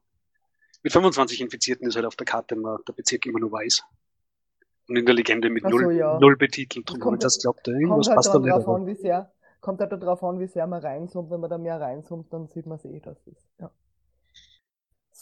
[0.83, 3.83] Mit 25 Infizierten ist halt auf der Karte immer der Bezirk immer nur weiß.
[4.87, 6.19] Und in der Legende mit so, null, ja.
[6.19, 6.89] null betitelt.
[6.89, 8.67] Drum kommt, das glaubt, irgendwas halt passt da nicht.
[8.67, 11.31] An, wie sehr, kommt halt darauf an, wie sehr man reinzoomt.
[11.31, 13.71] Wenn man da mehr reinzoomt, dann sieht man es eh, dass es, ja.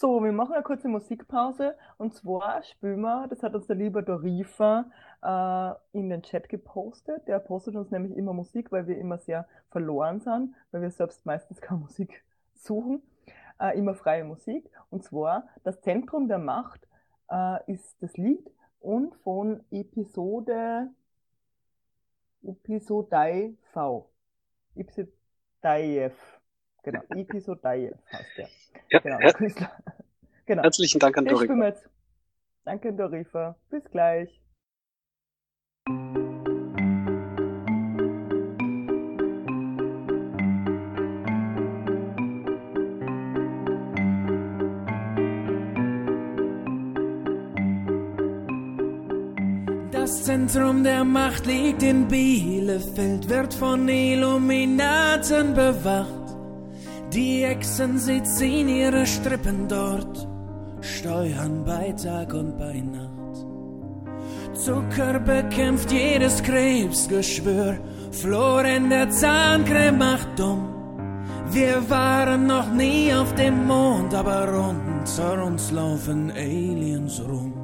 [0.02, 4.02] So, wir machen eine kurze Musikpause und zwar spielen wir, das hat uns der liebe
[4.02, 4.86] Dorifa
[5.22, 7.28] äh, in den Chat gepostet.
[7.28, 11.24] Der postet uns nämlich immer Musik, weil wir immer sehr verloren sind, weil wir selbst
[11.28, 12.24] meistens keine Musik
[12.56, 13.04] suchen.
[13.60, 14.68] Äh, immer freie Musik.
[14.90, 16.88] Und zwar das Zentrum der Macht
[17.30, 18.50] äh, ist das Lied
[18.82, 20.90] und von Episode
[22.44, 24.10] Episodei V.
[24.76, 26.12] Episodei
[26.84, 28.50] Genau, Episodei heißt der.
[28.90, 29.32] Ja, genau, ja.
[29.32, 29.72] Künstler.
[30.46, 30.64] genau.
[30.64, 31.76] Herzlichen Dank an Dorifa.
[32.66, 33.56] Danke, Dorifa.
[33.70, 34.41] Bis gleich.
[50.12, 56.36] Das Zentrum der Macht liegt in Bielefeld, wird von Illuminaten bewacht.
[57.14, 60.28] Die Echsen, sie ziehen ihre Strippen dort,
[60.82, 63.46] steuern bei Tag und bei Nacht.
[64.54, 67.78] Zucker bekämpft jedes Krebsgeschwür,
[68.12, 70.68] Flor in der Zahncreme macht dumm.
[71.52, 77.61] Wir waren noch nie auf dem Mond, aber unter uns laufen Aliens rum.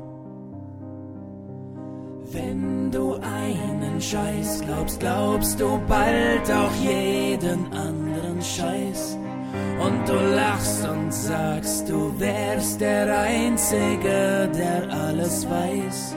[2.87, 9.17] Wenn du einen Scheiß glaubst, glaubst du bald auch jeden anderen Scheiß.
[9.83, 16.15] Und du lachst und sagst, du wärst der Einzige, der alles weiß.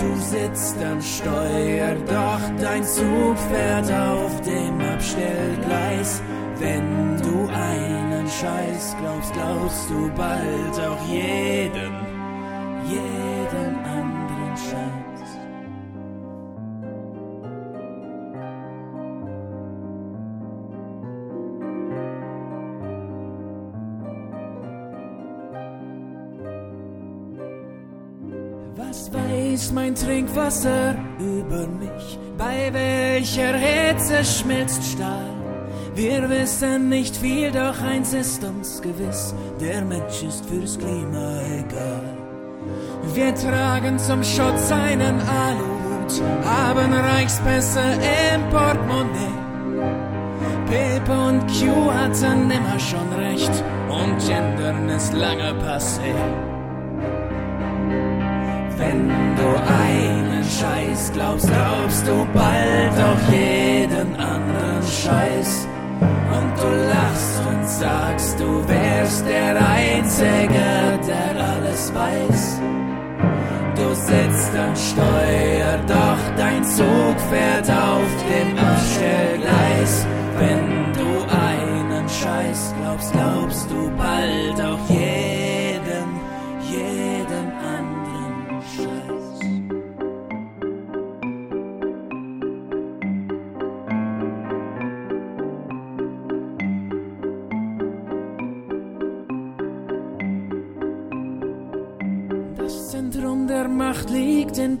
[0.00, 6.20] Du sitzt am Steuer, doch dein Zug fährt auf dem Abstellgleis.
[6.58, 11.94] Wenn du einen Scheiß glaubst, glaubst du bald auch jeden,
[12.90, 13.33] jeden
[29.64, 32.18] ist mein Trinkwasser über mich.
[32.36, 35.30] Bei welcher Hitze schmilzt Stahl?
[35.94, 42.18] Wir wissen nicht viel, doch eins ist uns gewiss, der Mensch ist fürs Klima egal.
[43.14, 46.12] Wir tragen zum Schutz einen Aluhut,
[46.44, 47.80] haben Reichspässe
[48.34, 49.38] im Portemonnaie.
[50.68, 56.53] Pip und Q hatten immer schon recht und Gendern ist lange passé.
[58.76, 65.68] Wenn du einen Scheiß glaubst, glaubst du bald auch jeden anderen Scheiß.
[66.00, 72.60] Und du lachst und sagst, du wärst der Einzige, der alles weiß.
[73.76, 80.06] Du sitzt am Steuer, doch dein Zug fährt auf dem Abstellgleis.
[80.38, 83.53] Wenn du einen Scheiß glaubst, glaubst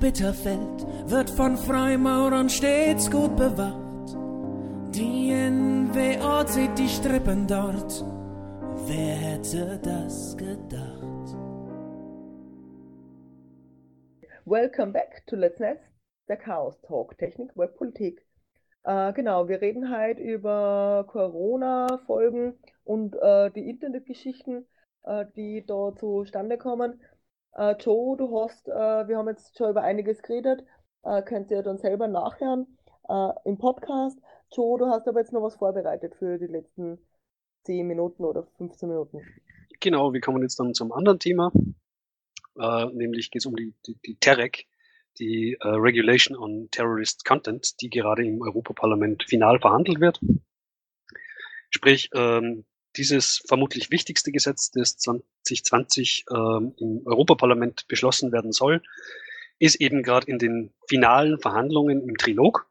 [0.04, 4.14] Bitterfeld, wird von Freimaurern stets gut bewacht.
[4.94, 8.04] Die NWO sieht die Strippen dort.
[8.86, 11.38] Wer hätte das gedacht?
[14.44, 15.80] Welcome back to Let's Netz,
[16.28, 18.26] der Chaos Talk, Technik, Web, Politik.
[18.82, 24.66] Äh, genau, wir reden heute über Corona-Folgen und äh, die Internetgeschichten,
[25.04, 27.00] äh, die da zustande kommen.
[27.56, 30.64] Äh, Joe, du hast, äh, wir haben jetzt schon über einiges geredet,
[31.04, 32.66] äh, könnt ihr dann selber nachhören
[33.08, 34.18] äh, im Podcast.
[34.52, 36.98] Joe, du hast aber jetzt noch was vorbereitet für die letzten
[37.64, 39.20] 10 Minuten oder 15 Minuten.
[39.80, 41.52] Genau, wir kommen jetzt dann zum anderen Thema,
[42.58, 44.66] äh, nämlich geht es um die, die, die TEREC,
[45.18, 50.20] die äh, Regulation on Terrorist Content, die gerade im Europaparlament final verhandelt wird.
[51.70, 52.64] Sprich, ähm,
[52.96, 58.82] dieses vermutlich wichtigste Gesetz, das 2020 ähm, im Europaparlament beschlossen werden soll,
[59.58, 62.66] ist eben gerade in den finalen Verhandlungen im Trilog.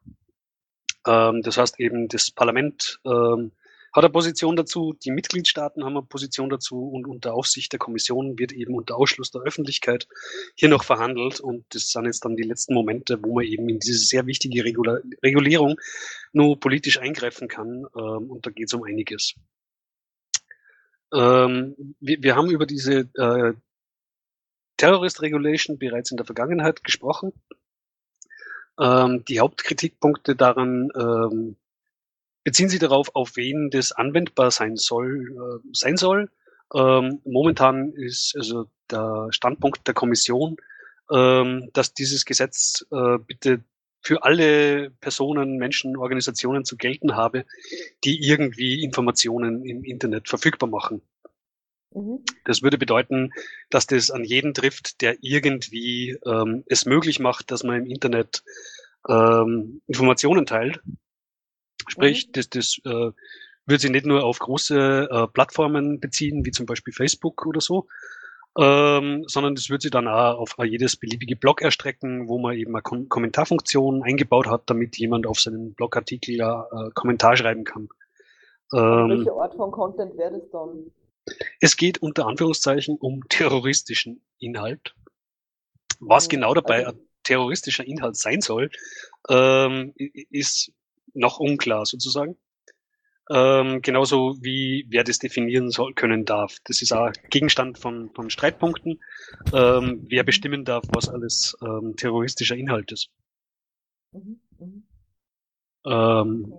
[1.06, 3.52] Ähm, das heißt eben, das Parlament ähm,
[3.94, 8.36] hat eine Position dazu, die Mitgliedstaaten haben eine Position dazu und unter Aufsicht der Kommission
[8.38, 10.08] wird eben unter Ausschluss der Öffentlichkeit
[10.56, 13.78] hier noch verhandelt und das sind jetzt dann die letzten Momente, wo man eben in
[13.78, 15.76] diese sehr wichtige Regula Regulierung
[16.32, 19.34] nur politisch eingreifen kann ähm, und da geht es um einiges.
[21.14, 23.54] Ähm, wir, wir, haben über diese äh,
[24.76, 27.32] Terrorist Regulation bereits in der Vergangenheit gesprochen.
[28.80, 31.56] Ähm, die Hauptkritikpunkte daran ähm,
[32.42, 35.62] beziehen sich darauf, auf wen das anwendbar sein soll.
[35.64, 36.30] Äh, sein soll.
[36.74, 40.56] Ähm, momentan ist also der Standpunkt der Kommission,
[41.10, 43.62] ähm, dass dieses Gesetz äh, bitte
[44.04, 47.46] für alle Personen, Menschen, Organisationen zu gelten habe,
[48.04, 51.02] die irgendwie Informationen im Internet verfügbar machen.
[51.94, 52.22] Mhm.
[52.44, 53.30] Das würde bedeuten,
[53.70, 58.44] dass das an jeden trifft, der irgendwie ähm, es möglich macht, dass man im Internet
[59.08, 60.80] ähm, Informationen teilt.
[61.88, 62.32] Sprich, mhm.
[62.32, 63.10] das, das äh,
[63.66, 67.86] würde sich nicht nur auf große äh, Plattformen beziehen, wie zum Beispiel Facebook oder so,
[68.58, 72.74] ähm, sondern das wird sich dann auch auf jedes beliebige Blog erstrecken, wo man eben
[72.74, 77.88] eine Kom Kommentarfunktion eingebaut hat, damit jemand auf seinen Blogartikel äh, Kommentar schreiben kann.
[78.72, 80.90] Ähm, Welche Art von Content wäre das dann?
[81.60, 84.94] Es geht unter Anführungszeichen um terroristischen Inhalt.
[86.00, 86.30] Was mhm.
[86.30, 88.70] genau dabei also, ein terroristischer Inhalt sein soll,
[89.28, 90.72] ähm, ist
[91.14, 92.36] noch unklar sozusagen.
[93.30, 96.58] Ähm, genauso wie wer das definieren soll, können darf.
[96.64, 99.00] Das ist auch Gegenstand von, von Streitpunkten,
[99.52, 103.08] ähm, wer bestimmen darf, was alles ähm, terroristischer Inhalt ist.
[104.12, 106.20] Mhm, mh.
[106.22, 106.54] ähm,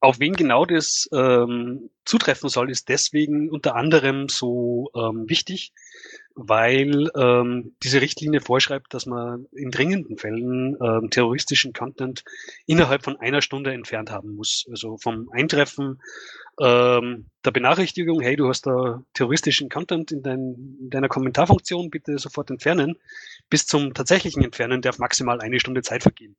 [0.00, 5.72] auf wen genau das ähm, zutreffen soll, ist deswegen unter anderem so ähm, wichtig,
[6.34, 12.24] weil ähm, diese Richtlinie vorschreibt, dass man in dringenden Fällen ähm, terroristischen Content
[12.66, 14.66] innerhalb von einer Stunde entfernt haben muss.
[14.68, 16.00] Also vom Eintreffen
[16.60, 22.18] ähm, der Benachrichtigung, hey, du hast da terroristischen Content in, dein, in deiner Kommentarfunktion, bitte
[22.18, 22.96] sofort entfernen,
[23.48, 26.36] bis zum tatsächlichen Entfernen darf maximal eine Stunde Zeit vergehen.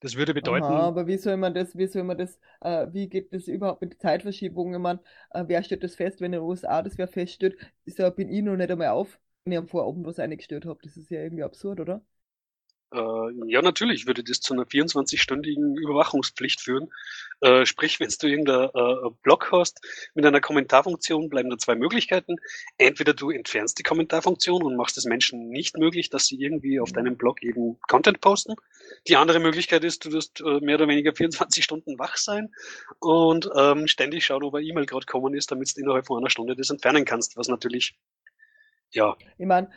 [0.00, 0.72] Das würde bedeuten.
[0.72, 3.80] Aha, aber wie soll man das, wie soll man das, äh, wie geht das überhaupt
[3.82, 4.74] mit Zeitverschiebungen?
[4.74, 7.98] Ich meine, äh, wer stellt das fest, wenn in den USA das wer feststellt, ist
[7.98, 10.78] ja, bin ich noch nicht einmal auf, wenn ich am Vorabend was eingestellt habe.
[10.82, 12.02] Das ist ja irgendwie absurd, oder?
[12.92, 12.98] Äh,
[13.46, 16.88] ja, natürlich würde das zu einer 24-stündigen Überwachungspflicht führen.
[17.40, 19.80] Äh, sprich, wenn du irgendeinen äh, Blog hast
[20.14, 22.36] mit einer Kommentarfunktion, bleiben da zwei Möglichkeiten.
[22.78, 26.92] Entweder du entfernst die Kommentarfunktion und machst es Menschen nicht möglich, dass sie irgendwie auf
[26.92, 28.54] deinem Blog eben Content posten.
[29.06, 32.50] Die andere Möglichkeit ist, du wirst äh, mehr oder weniger 24 Stunden wach sein
[33.00, 36.30] und ähm, ständig schauen, ob eine E-Mail gerade kommen ist, damit du innerhalb von einer
[36.30, 37.96] Stunde das entfernen kannst, was natürlich
[38.92, 39.16] ja.
[39.36, 39.68] Ich meine,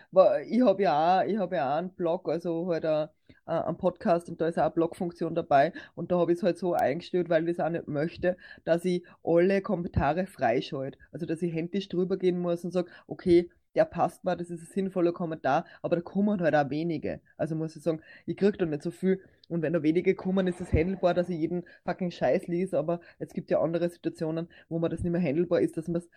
[0.47, 3.09] ich habe ja auch, habe ja auch einen Blog, also halt ein,
[3.45, 6.57] einen Podcast und da ist auch eine Blogfunktion dabei und da habe ich es halt
[6.57, 10.97] so eingestellt, weil ich es auch nicht möchte, dass ich alle Kommentare freischalte.
[11.11, 14.61] Also dass ich händisch drüber gehen muss und sage, okay, der passt mir, das ist
[14.61, 17.21] ein sinnvoller Kommentar, aber da kommen halt auch wenige.
[17.37, 19.21] Also muss ich sagen, ich kriege da nicht so viel.
[19.47, 23.01] Und wenn da wenige kommen, ist es handelbar, dass ich jeden fucking Scheiß lese, aber
[23.19, 26.09] es gibt ja andere Situationen, wo man das nicht mehr handelbar ist, dass man es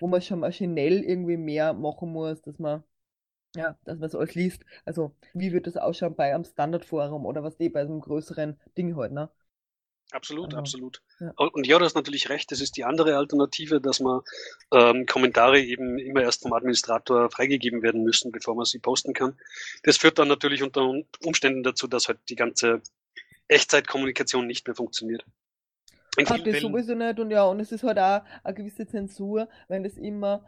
[0.00, 2.82] wo man schon maschinell irgendwie mehr machen muss, dass man
[3.56, 4.64] ja, dass man es alles liest.
[4.84, 8.60] Also, wie wird das ausschauen bei einem Standardforum oder was die bei so einem größeren
[8.76, 9.28] Ding halt, ne?
[10.12, 11.02] Absolut, also, absolut.
[11.20, 11.32] Ja.
[11.36, 14.22] Und ja, du hast natürlich recht, das ist die andere Alternative, dass man
[14.72, 19.38] ähm, Kommentare eben immer erst vom Administrator freigegeben werden müssen, bevor man sie posten kann.
[19.84, 20.92] Das führt dann natürlich unter
[21.22, 22.82] Umständen dazu, dass halt die ganze
[23.48, 25.24] Echtzeitkommunikation nicht mehr funktioniert.
[26.16, 29.48] In ah, das sowieso nicht und ja, und es ist halt auch eine gewisse Zensur,
[29.68, 30.44] wenn das immer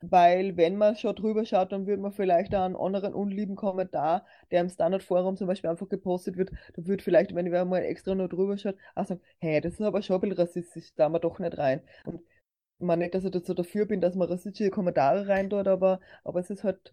[0.00, 4.24] weil wenn man schon drüber schaut, dann würde man vielleicht auch einen anderen unlieben Kommentar,
[4.50, 8.14] der im Standardforum zum Beispiel einfach gepostet wird, da würde vielleicht, wenn ich mal extra
[8.14, 11.18] nur drüber schaut, auch sagen, hey, das ist aber schon ein bisschen rassistisch, da wir
[11.18, 11.82] doch nicht rein.
[12.04, 15.66] Und ich meine nicht, dass ich dazu dafür bin, dass man rassistische Kommentare rein tut,
[15.66, 16.92] aber, aber es ist halt,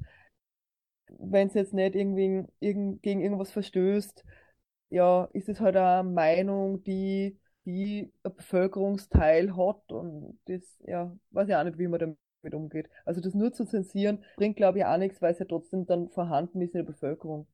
[1.20, 4.26] wenn es jetzt nicht irgendwie irgend, gegen irgendwas verstößt,
[4.90, 11.50] ja, ist es halt eine Meinung, die, die ein Bevölkerungsteil hat und das, ja, weiß
[11.50, 12.18] ich auch nicht, wie man damit
[12.54, 12.90] umgeht.
[13.06, 16.10] Also das nur zu zensieren, bringt glaube ich auch nichts, weil es ja trotzdem dann
[16.10, 17.48] vorhanden ist in der Bevölkerung.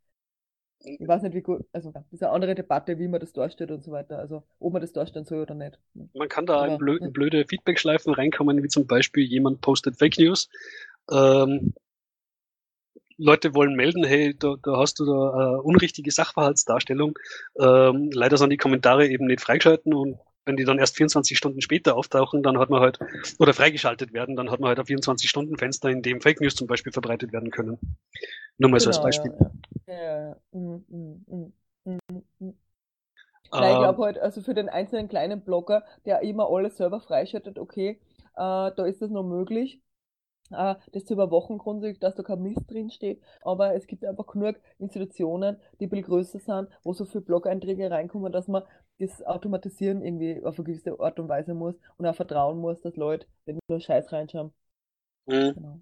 [0.83, 3.71] Ich weiß nicht, wie gut, also das ist eine andere Debatte, wie man das darstellt
[3.71, 4.17] und so weiter.
[4.17, 5.79] Also ob man das darstellen soll oder nicht.
[6.13, 10.49] Man kann da in blö blöde Feedback-Schleifen reinkommen, wie zum Beispiel jemand postet Fake News.
[11.11, 11.73] Ähm,
[13.21, 17.17] Leute wollen melden, hey, da, da hast du da eine unrichtige Sachverhaltsdarstellung.
[17.59, 21.61] Ähm, leider sind die Kommentare eben nicht freigeschalten und wenn die dann erst 24 Stunden
[21.61, 22.99] später auftauchen, dann hat man halt,
[23.37, 26.91] oder freigeschaltet werden, dann hat man halt ein 24-Stunden-Fenster, in dem Fake News zum Beispiel
[26.91, 27.77] verbreitet werden können.
[28.57, 29.33] Nur mal genau, so als genau, Beispiel.
[29.87, 30.27] Ja, ja.
[30.29, 31.51] ja, mh, mh,
[31.85, 32.53] mh,
[33.53, 37.59] Nein, ich glaube halt, also für den einzelnen kleinen Blogger, der immer alles selber freischaltet,
[37.59, 37.99] okay,
[38.35, 39.79] äh, da ist das noch möglich
[40.53, 43.21] äh, das zu überwachen grundsätzlich, dass da kein Mist drin steht.
[43.41, 47.89] Aber es gibt einfach genug Institutionen, die ein bisschen größer sind, wo so viele Blog-Einträge
[47.89, 48.63] reinkommen, dass man
[48.99, 52.95] das automatisieren irgendwie auf eine gewisse Art und Weise muss und auch vertrauen muss, dass
[52.95, 54.53] Leute nicht nur Scheiß reinschauen.
[55.25, 55.53] Mhm.
[55.55, 55.79] Genau.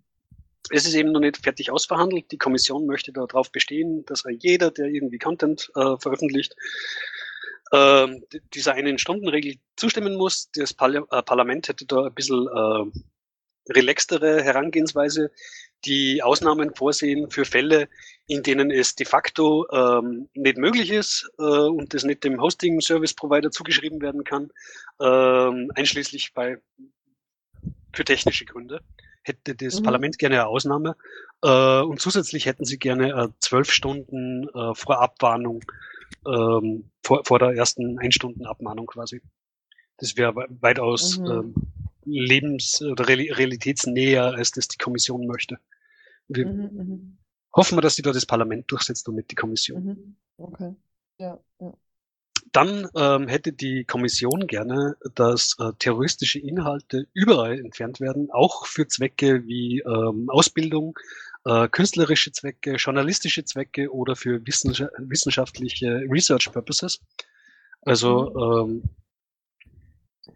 [0.71, 2.31] Es ist eben noch nicht fertig ausverhandelt.
[2.31, 6.55] Die Kommission möchte darauf bestehen, dass jeder, der irgendwie Content äh, veröffentlicht,
[7.71, 8.07] äh,
[8.53, 10.49] dieser einen Stundenregel zustimmen muss.
[10.53, 12.99] Das Parla äh, Parlament hätte da ein bisschen äh,
[13.69, 15.31] relaxtere Herangehensweise,
[15.85, 17.87] die Ausnahmen vorsehen für Fälle,
[18.27, 23.51] in denen es de facto ähm, nicht möglich ist äh, und das nicht dem Hosting-Service-Provider
[23.51, 24.51] zugeschrieben werden kann,
[24.99, 26.57] ähm, einschließlich bei
[27.93, 28.81] für technische Gründe.
[29.23, 29.83] Hätte das mhm.
[29.83, 30.95] Parlament gerne eine Ausnahme
[31.43, 35.63] äh, und zusätzlich hätten sie gerne äh, zwölf Stunden äh, Vorabwarnung
[36.25, 39.21] ähm, vor, vor der ersten Ein-Stunden-Abmahnung quasi.
[39.97, 41.25] Das wäre weitaus mhm.
[41.25, 41.55] ähm,
[42.09, 45.57] lebens- oder realitätsnäher, als das die Kommission möchte.
[46.27, 47.17] Wir mhm, mhm,
[47.55, 49.83] hoffen wir, dass sie da das Parlament durchsetzt und nicht die Kommission.
[49.85, 50.15] Mhm.
[50.37, 50.75] Okay.
[51.17, 51.73] Ja, ja.
[52.51, 58.87] Dann ähm, hätte die Kommission gerne, dass äh, terroristische Inhalte überall entfernt werden, auch für
[58.87, 60.97] Zwecke wie ähm, Ausbildung,
[61.45, 67.01] äh, künstlerische Zwecke, journalistische Zwecke oder für wissenschaftliche Research Purposes.
[67.81, 68.71] Also mhm.
[68.71, 68.83] ähm,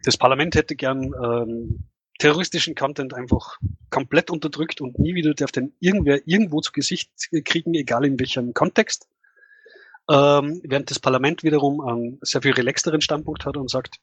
[0.03, 1.83] das Parlament hätte gern ähm,
[2.19, 3.57] terroristischen Content einfach
[3.89, 7.11] komplett unterdrückt und nie wieder darf den irgendwer irgendwo zu Gesicht
[7.45, 9.07] kriegen, egal in welchem Kontext.
[10.09, 13.99] Ähm, während das Parlament wiederum einen sehr viel relaxteren Standpunkt hat und sagt,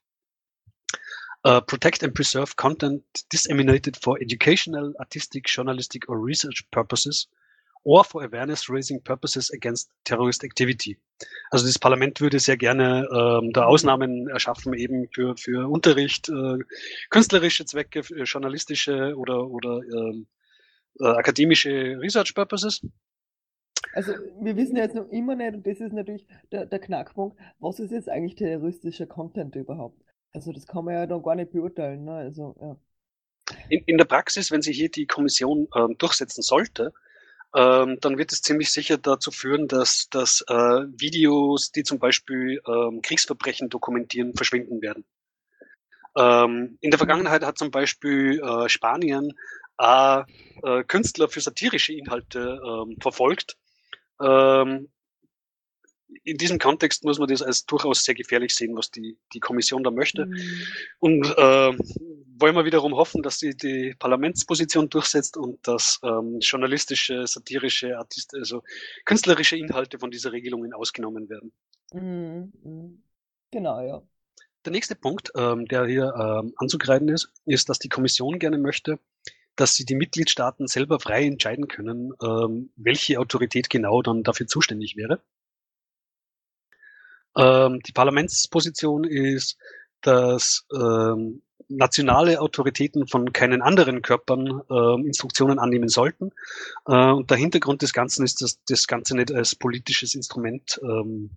[1.46, 7.28] uh, protect and preserve content disseminated for educational, artistic, journalistic or research purposes
[7.82, 10.98] or for awareness raising purposes against terrorist activity.
[11.50, 16.58] Also das Parlament würde sehr gerne ähm, da Ausnahmen erschaffen, eben für, für Unterricht, äh,
[17.10, 20.26] künstlerische Zwecke, journalistische oder, oder ähm,
[21.00, 22.82] äh, akademische Research Purposes.
[23.92, 27.36] Also wir wissen ja jetzt noch immer nicht, und das ist natürlich der, der Knackpunkt,
[27.58, 30.00] was ist jetzt eigentlich terroristischer Content überhaupt?
[30.32, 32.04] Also das kann man ja dann gar nicht beurteilen.
[32.04, 32.12] Ne?
[32.12, 32.76] Also, ja.
[33.68, 36.92] in, in der Praxis, wenn sich hier die Kommission äh, durchsetzen sollte,
[37.54, 42.60] ähm, dann wird es ziemlich sicher dazu führen, dass, dass äh, Videos, die zum Beispiel
[42.66, 45.04] ähm, Kriegsverbrechen dokumentieren, verschwinden werden.
[46.16, 47.00] Ähm, in der mhm.
[47.00, 49.32] Vergangenheit hat zum Beispiel äh, Spanien
[49.78, 50.20] äh,
[50.62, 53.56] äh, Künstler für satirische Inhalte ähm, verfolgt.
[54.20, 54.88] Ähm,
[56.24, 59.82] in diesem Kontext muss man das als durchaus sehr gefährlich sehen, was die, die Kommission
[59.82, 60.26] da möchte.
[60.26, 60.66] Mhm.
[60.98, 61.72] Und äh,
[62.40, 68.34] wollen wir wiederum hoffen, dass sie die Parlamentsposition durchsetzt und dass ähm, journalistische, satirische, Artist
[68.34, 68.62] also
[69.04, 71.52] künstlerische Inhalte von dieser Regelungen ausgenommen werden.
[71.92, 72.52] Mhm.
[72.62, 73.02] mhm.
[73.52, 74.02] Genau, ja.
[74.64, 79.00] Der nächste Punkt, ähm, der hier ähm, anzugreifen ist, ist, dass die Kommission gerne möchte,
[79.56, 84.96] dass sie die Mitgliedstaaten selber frei entscheiden können, ähm, welche Autorität genau dann dafür zuständig
[84.96, 85.20] wäre.
[87.36, 89.56] Ähm, die Parlamentsposition ist,
[90.02, 96.32] dass ähm, nationale Autoritäten von keinen anderen Körpern äh, Instruktionen annehmen sollten.
[96.86, 101.36] Äh, und der Hintergrund des Ganzen ist, dass das Ganze nicht als politisches Instrument ähm,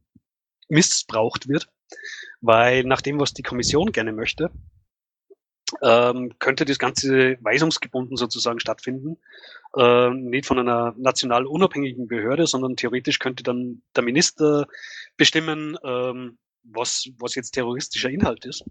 [0.69, 1.69] missbraucht wird,
[2.41, 4.49] weil nach dem, was die Kommission gerne möchte,
[5.81, 9.17] ähm, könnte das Ganze weisungsgebunden sozusagen stattfinden.
[9.75, 14.67] Äh, nicht von einer national unabhängigen Behörde, sondern theoretisch könnte dann der Minister
[15.17, 18.63] bestimmen, ähm, was, was jetzt terroristischer Inhalt ist.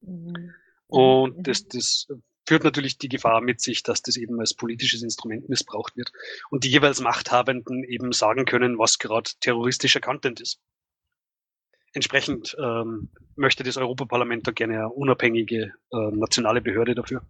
[0.00, 0.54] Mhm.
[0.86, 2.08] Und das, das
[2.46, 6.12] führt natürlich die Gefahr mit sich, dass das eben als politisches Instrument missbraucht wird
[6.50, 10.60] und die jeweils Machthabenden eben sagen können, was gerade terroristischer Content ist.
[11.92, 17.22] Entsprechend ähm, möchte das Europaparlament da gerne eine unabhängige äh, nationale Behörde dafür.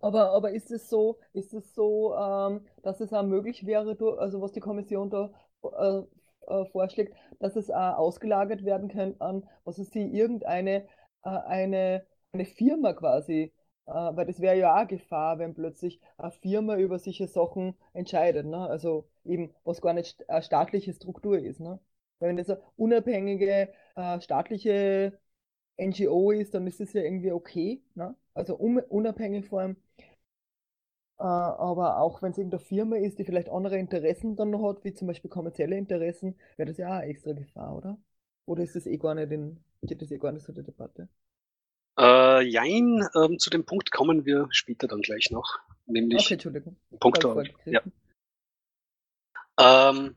[0.00, 4.40] Aber, aber ist es so, ist es so, ähm, dass es auch möglich wäre, also
[4.40, 5.32] was die Kommission da
[5.62, 6.02] äh,
[6.46, 10.86] äh, vorschlägt, dass es auch ausgelagert werden könnte an, was ist die, irgendeine
[11.24, 13.52] äh, eine, eine Firma quasi,
[13.86, 18.46] äh, weil das wäre ja auch Gefahr, wenn plötzlich eine Firma über solche Sachen entscheidet,
[18.46, 18.58] ne?
[18.68, 21.78] Also eben, was gar nicht eine staatliche Struktur ist, ne?
[22.18, 25.18] Wenn das eine unabhängige äh, staatliche
[25.76, 28.14] NGO ist, dann ist das ja irgendwie okay, ne?
[28.34, 29.76] Also un unabhängig vor allem.
[31.18, 34.82] Äh, aber auch wenn es irgendeine Firma ist, die vielleicht andere Interessen dann noch hat,
[34.84, 37.98] wie zum Beispiel kommerzielle Interessen, wäre das ja auch eine extra Gefahr, oder?
[38.46, 41.08] Oder ist das eh gar nicht in, geht das eh gar nicht so der Debatte?
[41.98, 45.58] Äh, jein, ähm, zu dem Punkt kommen wir später dann gleich noch.
[45.86, 46.76] Nämlich okay, Entschuldigung.
[47.00, 47.24] Punkt.
[47.64, 47.80] Ja.
[49.58, 50.14] Ähm,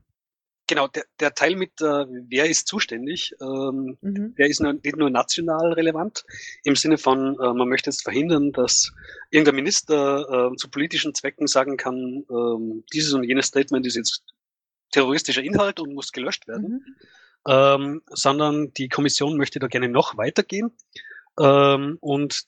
[0.67, 4.35] genau, der, der Teil mit, äh, wer ist zuständig, ähm, mhm.
[4.35, 6.25] der ist nur, nicht nur national relevant,
[6.63, 8.91] im Sinne von, äh, man möchte jetzt verhindern, dass
[9.29, 14.23] irgendein Minister äh, zu politischen Zwecken sagen kann, äh, dieses und jenes Statement ist jetzt
[14.91, 16.95] terroristischer Inhalt und muss gelöscht werden, mhm.
[17.47, 20.71] Ähm, sondern die Kommission möchte da gerne noch weitergehen
[21.39, 22.43] ähm, und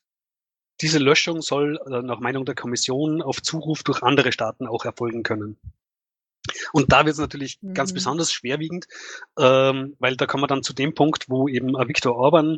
[0.81, 5.23] diese Löschung soll äh, nach Meinung der Kommission auf Zuruf durch andere Staaten auch erfolgen
[5.23, 5.57] können.
[6.73, 7.75] Und da wird es natürlich mhm.
[7.75, 8.87] ganz besonders schwerwiegend,
[9.37, 12.57] ähm, weil da kommen wir dann zu dem Punkt, wo eben Viktor Orban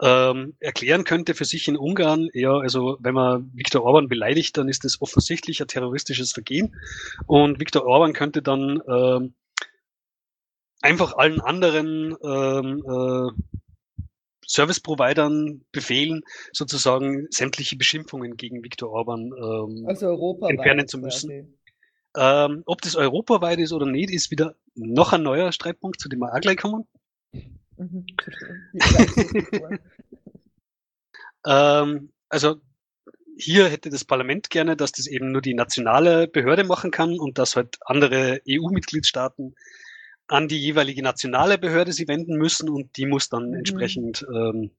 [0.00, 4.68] ähm, erklären könnte für sich in Ungarn, ja, also wenn man Viktor Orban beleidigt, dann
[4.68, 6.76] ist das offensichtlich ein terroristisches Vergehen.
[7.26, 9.34] Und Viktor Orban könnte dann ähm,
[10.84, 13.30] einfach allen anderen ähm, äh,
[14.46, 16.20] Service-Providern befehlen,
[16.52, 21.56] sozusagen sämtliche Beschimpfungen gegen Viktor Orban ähm, also entfernen zu müssen.
[22.16, 26.20] Ähm, ob das europaweit ist oder nicht, ist wieder noch ein neuer Streitpunkt, zu dem
[26.20, 26.86] wir auch gleich kommen.
[27.76, 28.06] Mhm,
[31.46, 32.56] ähm, also
[33.36, 37.38] hier hätte das Parlament gerne, dass das eben nur die nationale Behörde machen kann und
[37.38, 39.54] dass halt andere EU-Mitgliedstaaten
[40.28, 43.54] an die jeweilige nationale Behörde sie wenden müssen und die muss dann mhm.
[43.54, 44.70] entsprechend ähm,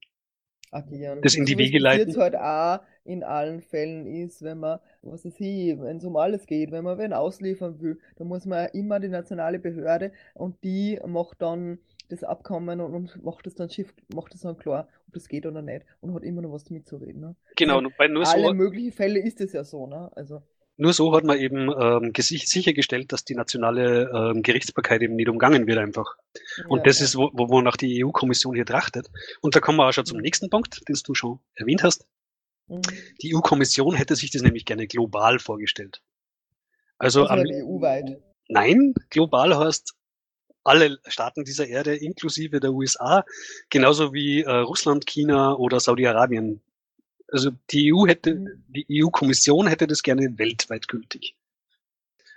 [0.70, 1.22] Agieren.
[1.22, 2.08] das in die Wege leiten.
[2.08, 6.16] Jetzt halt auch in allen Fällen ist, wenn man, was ist hier, wenn es um
[6.16, 10.62] alles geht, wenn man wen ausliefern will, dann muss man immer die nationale Behörde und
[10.64, 11.78] die macht dann
[12.08, 15.46] das Abkommen und, und macht es dann Schiff, macht es dann klar, ob das geht
[15.46, 17.20] oder nicht und hat immer noch was damit zu reden.
[17.20, 17.36] Ne?
[17.56, 18.54] Genau, also, weil nur alle so.
[18.54, 20.10] Möglichen Fälle ist es ja so, ne?
[20.14, 20.42] Also.
[20.78, 25.66] Nur so hat man eben ähm, sichergestellt, dass die nationale ähm, Gerichtsbarkeit eben nicht umgangen
[25.66, 26.16] wird einfach.
[26.68, 27.06] Und ja, das ja.
[27.06, 29.08] ist, wo, wonach die EU-Kommission hier trachtet.
[29.40, 30.24] Und da kommen wir auch schon zum mhm.
[30.24, 32.06] nächsten Punkt, den du schon erwähnt hast.
[32.68, 32.82] Mhm.
[33.22, 36.02] Die EU-Kommission hätte sich das nämlich gerne global vorgestellt.
[36.98, 38.22] Also, also EU-weit.
[38.48, 39.94] Nein, global heißt
[40.62, 43.24] alle Staaten dieser Erde, inklusive der USA,
[43.70, 46.60] genauso wie äh, Russland, China oder Saudi-Arabien
[47.28, 48.64] also die EU hätte, mhm.
[48.68, 51.34] die EU-Kommission hätte das gerne weltweit gültig.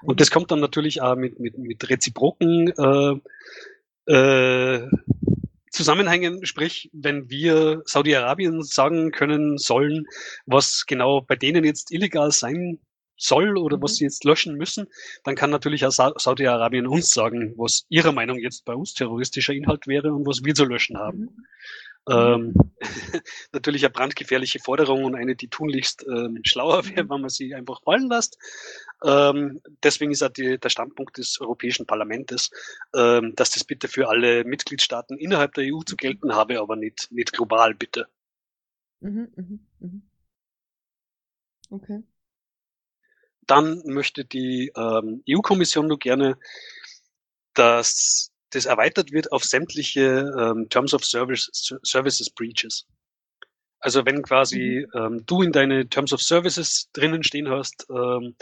[0.01, 0.17] Und mhm.
[0.17, 3.21] das kommt dann natürlich auch mit, mit, mit reziproken
[4.07, 4.89] äh, äh,
[5.71, 10.07] Zusammenhängen, sprich, wenn wir Saudi-Arabien sagen können sollen,
[10.47, 12.79] was genau bei denen jetzt illegal sein
[13.17, 13.83] soll oder mhm.
[13.83, 14.87] was sie jetzt löschen müssen,
[15.23, 19.53] dann kann natürlich auch Sa Saudi-Arabien uns sagen, was ihrer Meinung jetzt bei uns terroristischer
[19.53, 21.19] Inhalt wäre und was wir zu löschen haben.
[21.19, 21.45] Mhm.
[22.07, 22.53] Ähm,
[23.51, 27.81] natürlich eine brandgefährliche Forderung und eine, die tunlichst ähm, schlauer wäre, wenn man sie einfach
[27.83, 28.37] fallen lässt.
[29.03, 32.51] Ähm, deswegen ist auch die, der Standpunkt des Europäischen Parlaments,
[32.95, 37.11] ähm, dass das bitte für alle Mitgliedstaaten innerhalb der EU zu gelten habe, aber nicht,
[37.11, 38.07] nicht global, bitte.
[39.01, 40.01] Mhm, mh, mh.
[41.71, 42.03] Okay.
[43.45, 46.37] Dann möchte die ähm, EU-Kommission nur gerne,
[47.53, 51.49] dass das erweitert wird auf sämtliche ähm, Terms of Service,
[51.83, 52.85] Services Breaches.
[53.79, 54.99] Also wenn quasi mhm.
[54.99, 58.35] ähm, du in deine Terms of Services drinnen stehen hast, ähm,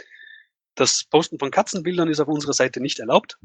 [0.74, 3.38] das Posten von Katzenbildern ist auf unserer Seite nicht erlaubt.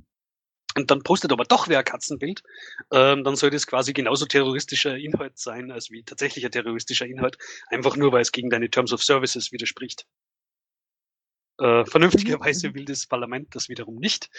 [0.76, 2.42] Und dann postet aber doch wer ein Katzenbild,
[2.92, 7.38] ähm, dann soll das quasi genauso terroristischer Inhalt sein, als wie tatsächlicher terroristischer Inhalt,
[7.68, 10.08] einfach nur weil es gegen deine Terms of Services widerspricht.
[11.60, 12.76] Äh, vernünftigerweise mhm.
[12.76, 14.30] will das Parlament das wiederum nicht.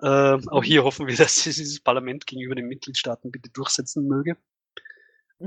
[0.00, 4.36] Äh, auch hier hoffen wir, dass dieses Parlament gegenüber den Mitgliedstaaten bitte durchsetzen möge.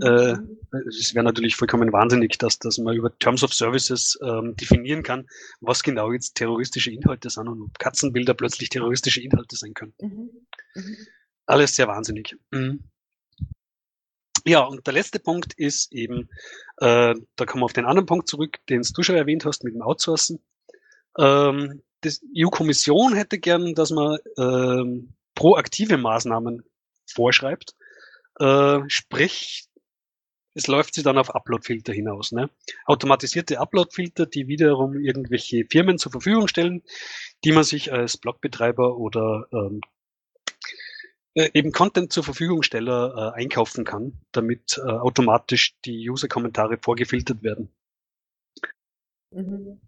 [0.02, 0.58] Äh, mhm.
[0.88, 5.28] es wäre natürlich vollkommen wahnsinnig, dass, dass man über Terms of Services ähm, definieren kann,
[5.62, 9.94] was genau jetzt terroristische Inhalte sind und ob Katzenbilder plötzlich terroristische Inhalte sein können.
[10.02, 10.30] Mhm.
[10.74, 10.98] Mhm.
[11.46, 12.36] Alles sehr wahnsinnig.
[12.52, 12.84] Mhm.
[14.46, 16.30] Ja, und der letzte Punkt ist eben,
[16.78, 19.74] äh, da kommen wir auf den anderen Punkt zurück, den du schon erwähnt hast mit
[19.74, 20.44] dem Outsourcen.
[21.18, 26.64] Ähm, die EU-Kommission hätte gern, dass man ähm, proaktive Maßnahmen
[27.06, 27.76] vorschreibt.
[28.40, 29.68] Äh, sprich,
[30.56, 32.32] es läuft sie dann auf Uploadfilter hinaus.
[32.32, 32.50] Ne?
[32.86, 36.84] Automatisierte Uploadfilter, die wiederum irgendwelche Firmen zur Verfügung stellen,
[37.44, 39.82] die man sich als Blogbetreiber oder ähm,
[41.36, 47.74] äh, eben Content zur Verfügungsteller äh, einkaufen kann, damit äh, automatisch die User-Kommentare vorgefiltert werden.
[49.32, 49.82] Mhm.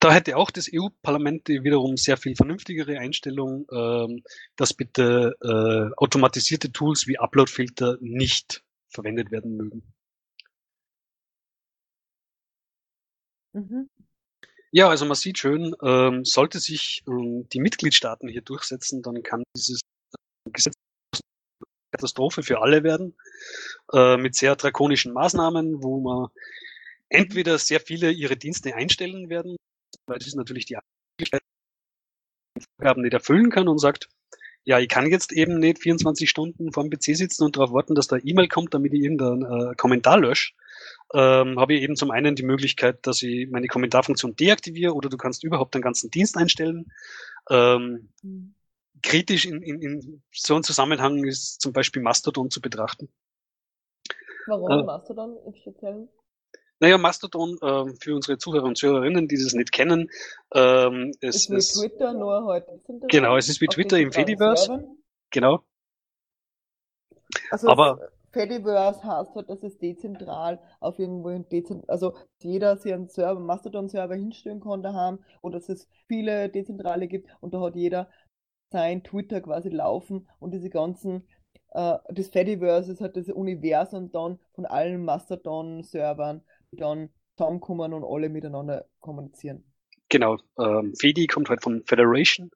[0.00, 4.22] Da hätte auch das EU-Parlament wiederum sehr viel vernünftigere Einstellung, ähm,
[4.56, 9.82] dass bitte äh, automatisierte Tools wie Uploadfilter nicht verwendet werden mögen.
[13.54, 13.88] Mhm.
[14.70, 19.42] Ja, also man sieht schön, ähm, sollte sich ähm, die Mitgliedstaaten hier durchsetzen, dann kann
[19.56, 19.80] dieses
[20.52, 20.74] Gesetz
[21.90, 23.16] Katastrophe für alle werden,
[23.92, 26.28] äh, mit sehr drakonischen Maßnahmen, wo man
[27.08, 29.56] entweder sehr viele ihre Dienste einstellen werden,
[30.08, 30.78] weil das ist natürlich die
[32.78, 34.08] Aufgaben nicht erfüllen kann und sagt,
[34.64, 37.94] ja, ich kann jetzt eben nicht 24 Stunden vor dem PC sitzen und darauf warten,
[37.94, 40.52] dass da E-Mail kommt, damit ich irgendeinen äh, Kommentar lösche.
[41.14, 45.16] Ähm, habe ich eben zum einen die Möglichkeit, dass ich meine Kommentarfunktion deaktiviere oder du
[45.16, 46.92] kannst überhaupt den ganzen Dienst einstellen.
[47.48, 48.54] Ähm, mhm.
[49.02, 53.08] Kritisch in, in, in so einem Zusammenhang ist zum Beispiel Mastodon zu betrachten.
[54.46, 56.08] Warum äh, Mastodon im Speziellen?
[56.80, 60.10] Naja, Mastodon, ähm, für unsere Zuhörer und Zuhörerinnen, die das nicht kennen,
[60.54, 62.80] ähm, es ist wie Twitter, nur heute.
[63.08, 64.86] Genau, es ist wie Twitter im Fediverse.
[65.30, 65.64] Genau.
[67.50, 73.08] Also Aber Fediverse heißt halt, dass es dezentral auf irgendwo dezentral, also jeder sich einen
[73.08, 78.08] Server, Mastodon-Server hinstellen kann daheim oder dass es viele dezentrale gibt und da hat jeder
[78.70, 81.26] sein Twitter quasi laufen und diese ganzen,
[81.70, 88.28] äh, das Fediverse ist halt das Universum dann von allen Mastodon-Servern dann zusammenkommen und alle
[88.28, 89.64] miteinander kommunizieren.
[90.08, 92.50] Genau, ähm, FEDI kommt halt von Federation,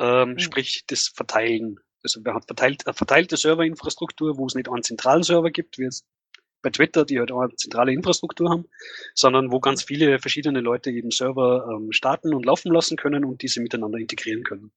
[0.00, 0.38] ähm, mhm.
[0.38, 1.78] sprich das Verteilen.
[2.02, 5.84] Also man hat verteilt, äh, verteilte Serverinfrastruktur, wo es nicht einen zentralen Server gibt, wie
[5.84, 6.04] jetzt
[6.62, 8.64] bei Twitter, die halt auch eine zentrale Infrastruktur haben,
[9.14, 13.42] sondern wo ganz viele verschiedene Leute eben Server ähm, starten und laufen lassen können und
[13.42, 14.72] diese miteinander integrieren können.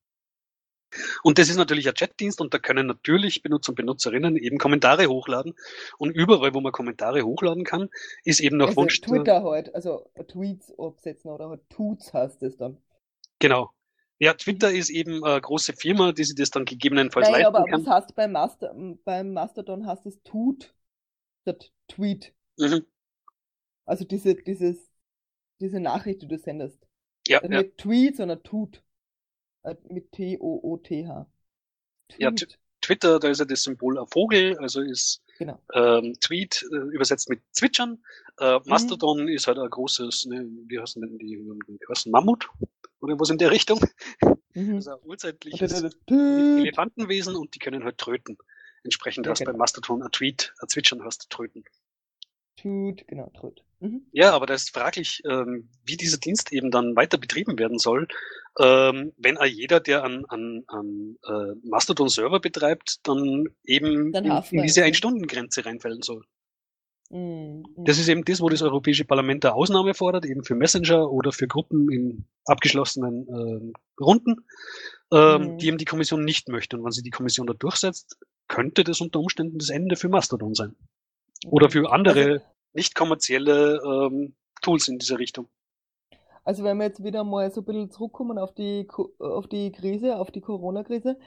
[1.24, 5.08] Und das ist natürlich ein Chatdienst und da können natürlich Benutzer und Benutzerinnen eben Kommentare
[5.08, 5.56] hochladen.
[5.98, 7.90] Und überall, wo man Kommentare hochladen kann,
[8.24, 9.02] ist eben noch also Wunsch.
[9.02, 12.78] Twitter halt, also Tweets absetzen oder halt Tuts heißt es dann.
[13.40, 13.72] Genau.
[14.22, 17.66] Ja, Twitter ist eben eine große Firma, die sich das dann gegebenenfalls Nein, leisten aber
[17.66, 17.86] kann.
[17.86, 18.76] was heißt beim, Master,
[19.06, 20.74] beim Mastodon heißt es Tut
[21.42, 22.34] statt Tweet.
[22.58, 22.86] Mhm.
[23.86, 24.92] Also diese, dieses,
[25.62, 26.86] diese Nachricht, die du sendest.
[27.28, 27.62] Ja, also ja.
[27.62, 28.84] Nicht Tweet, sondern Tut.
[29.70, 31.28] Äh, mit T-O-O-T-H.
[32.18, 32.32] Ja,
[32.82, 35.62] Twitter, da ist ja das Symbol ein Vogel, also ist genau.
[35.74, 38.04] ähm, Tweet äh, übersetzt mit Zwitschern.
[38.40, 38.62] Äh, mhm.
[38.66, 39.28] Mastodon mhm.
[39.28, 42.48] ist halt ein großes, ne, wie heißen denn die, wie heißen Mammut?
[43.02, 43.80] Oder was in der Richtung?
[44.54, 44.76] Mhm.
[44.76, 48.38] Also ein urzeitliches Elefantenwesen und die können halt tröten.
[48.84, 49.52] Entsprechend ja, hast genau.
[49.52, 51.64] bei Mastodon ein Tweet, ein Zwitschern hast du tröten.
[52.62, 53.64] Tut, genau, Tut.
[53.80, 54.06] Mhm.
[54.12, 58.08] Ja, aber da ist fraglich, ähm, wie dieser Dienst eben dann weiter betrieben werden soll,
[58.60, 64.44] ähm, wenn auch jeder, der an, an, an äh, Mastodon-Server betreibt, dann eben dann in,
[64.52, 66.26] in, diese Ein-Stunden-Grenze reinfällen soll.
[67.10, 67.64] Mhm.
[67.78, 71.32] Das ist eben das, wo das Europäische Parlament eine Ausnahme fordert, eben für Messenger oder
[71.32, 74.46] für Gruppen in abgeschlossenen äh, Runden,
[75.12, 75.58] ähm, mhm.
[75.58, 76.78] die eben die Kommission nicht möchte.
[76.78, 78.18] Und wenn sie die Kommission da durchsetzt,
[78.50, 80.76] könnte das unter Umständen das Ende für Mastodon sein.
[81.48, 85.48] Oder für andere also, nicht kommerzielle ähm, Tools in dieser Richtung.
[86.44, 88.88] Also wenn wir jetzt wieder mal so ein bisschen zurückkommen auf die,
[89.20, 91.18] auf die Krise, auf die Corona-Krise,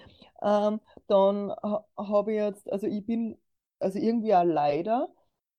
[0.42, 3.38] ähm, dann ha, habe ich jetzt, also ich bin,
[3.78, 5.08] also irgendwie auch leider,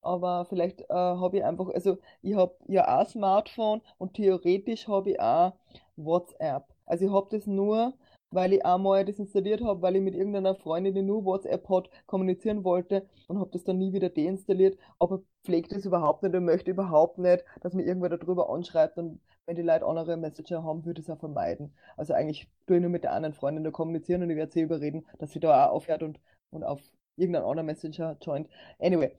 [0.01, 4.87] aber vielleicht äh, habe ich einfach, also ich habe ja auch ein Smartphone und theoretisch
[4.87, 5.53] habe ich auch
[5.95, 6.65] WhatsApp.
[6.85, 7.93] Also ich habe das nur
[8.33, 11.89] weil ich einmal das installiert habe, weil ich mit irgendeiner Freundin, die nur WhatsApp hat,
[12.07, 16.45] kommunizieren wollte und habe das dann nie wieder deinstalliert, aber pflegt das überhaupt nicht und
[16.45, 20.85] möchte überhaupt nicht, dass mir irgendwer darüber anschreibt und wenn die Leute andere Messenger haben,
[20.85, 21.73] würde ich es auch vermeiden.
[21.97, 24.61] Also eigentlich tue ich nur mit der anderen Freundin da kommunizieren und ich werde sie
[24.61, 26.19] überreden, dass sie da auch aufhört und,
[26.51, 26.81] und auf
[27.17, 28.47] irgendeinen anderen Messenger joint.
[28.79, 29.11] Anyway,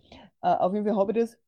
[0.42, 1.38] uh, auf jeden Fall habe ich das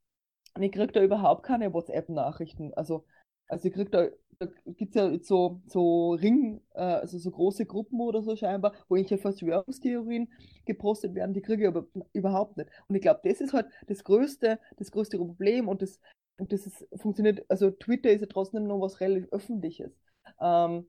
[0.57, 2.73] und ich kriege da überhaupt keine WhatsApp-Nachrichten.
[2.75, 3.05] Also,
[3.49, 4.07] also ich kriege da
[4.39, 8.73] da gibt es ja so, so Ring, äh, also so große Gruppen oder so scheinbar,
[8.89, 10.29] wo irgendwelche Verschwörungstheorien
[10.65, 12.71] gepostet werden, die kriege ich aber überhaupt nicht.
[12.89, 16.01] Und ich glaube, das ist halt das größte, das größte Problem und das,
[16.39, 19.93] und das ist, funktioniert, also Twitter ist ja trotzdem noch was relativ Öffentliches.
[20.41, 20.87] Ähm,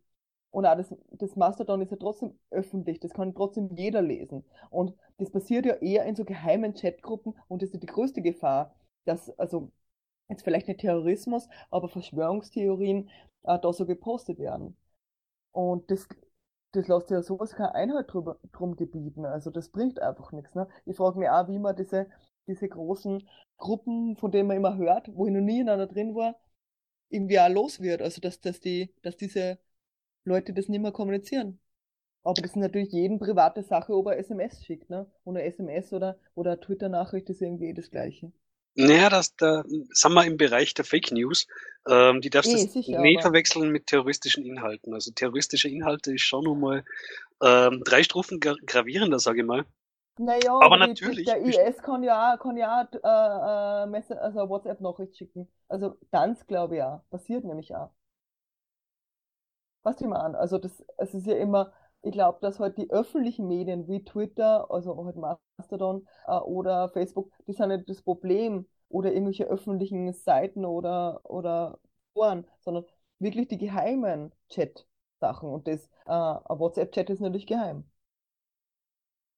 [0.52, 4.44] Und auch das, das Mastodon ist ja trotzdem öffentlich, das kann trotzdem jeder lesen.
[4.70, 8.76] Und das passiert ja eher in so geheimen Chatgruppen und das ist die größte Gefahr,
[9.06, 9.72] dass, also
[10.30, 13.10] jetzt vielleicht nicht Terrorismus, aber Verschwörungstheorien
[13.44, 14.78] äh, da so gepostet werden.
[15.52, 16.08] Und das,
[16.74, 19.26] das lässt ja sowas keine Einheit drüber, drum gebieten.
[19.26, 20.56] Also das bringt einfach nichts.
[20.56, 20.68] Ne?
[20.86, 22.08] Ich frage mich auch, wie man diese,
[22.48, 26.16] diese großen Gruppen, von denen man immer hört, wo ich noch nie in einer drin
[26.16, 26.36] war,
[27.10, 28.02] irgendwie auch los wird.
[28.02, 29.60] Also dass, dass, die, dass diese
[30.26, 31.60] Leute das nicht mehr kommunizieren.
[32.24, 35.10] Aber das ist natürlich jedem private Sache, ob er SMS schickt, ne?
[35.24, 38.34] Und eine SMS oder, oder Twitter-Nachricht ist irgendwie das Gleiche.
[38.78, 41.48] Naja, das, da sind wir im Bereich der Fake News.
[41.90, 44.94] Ähm, die darfst du sicher, nicht aber- verwechseln mit terroristischen Inhalten.
[44.94, 46.84] Also terroristische Inhalte ist schon nochmal
[47.42, 49.66] ähm, drei Stufen gra gravierender, sage ich mal.
[50.20, 54.20] Naja, Aber die- natürlich, Der IS kann ja auch, kann ja auch äh, äh, Messe,
[54.22, 55.48] also WhatsApp-Nachricht schicken.
[55.68, 57.02] Also Tanz glaube ich auch.
[57.10, 57.92] Passiert nämlich auch.
[59.84, 60.36] Was ich mal an?
[60.36, 61.72] Also das, es ist ja immer,
[62.08, 67.32] ich glaube, dass halt die öffentlichen Medien wie Twitter, also halt Mastodon äh, oder Facebook,
[67.48, 71.80] die sind nicht das Problem oder irgendwelche öffentlichen Seiten oder, oder
[72.14, 72.86] Foren, sondern
[73.20, 75.50] wirklich die geheimen Chat-Sachen.
[75.50, 77.86] Und das, äh, WhatsApp-Chat ist natürlich geheim.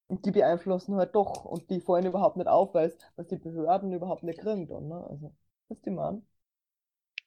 [0.07, 3.93] Und die beeinflussen halt doch und die fallen überhaupt nicht auf, weil es die Behörden
[3.93, 5.03] überhaupt nicht kriegen dann, ne?
[5.09, 5.33] Also,
[5.69, 6.27] was die meinen?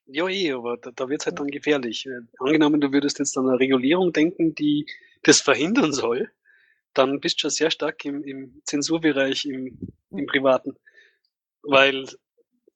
[0.07, 2.07] Ja, eh, aber da, da wird's halt dann gefährlich.
[2.07, 4.87] Äh, Angenommen, du würdest jetzt an eine Regulierung denken, die
[5.23, 6.31] das verhindern soll,
[6.95, 9.79] dann bist du schon sehr stark im, im Zensurbereich, im,
[10.11, 10.77] im Privaten.
[11.63, 12.07] Weil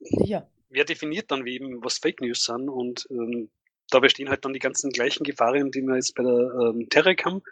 [0.00, 0.48] Sicher.
[0.70, 3.50] wer definiert dann wie eben, was Fake News sind und ähm,
[3.90, 7.24] da bestehen halt dann die ganzen gleichen Gefahren, die wir jetzt bei der ähm, Terek
[7.24, 7.42] haben,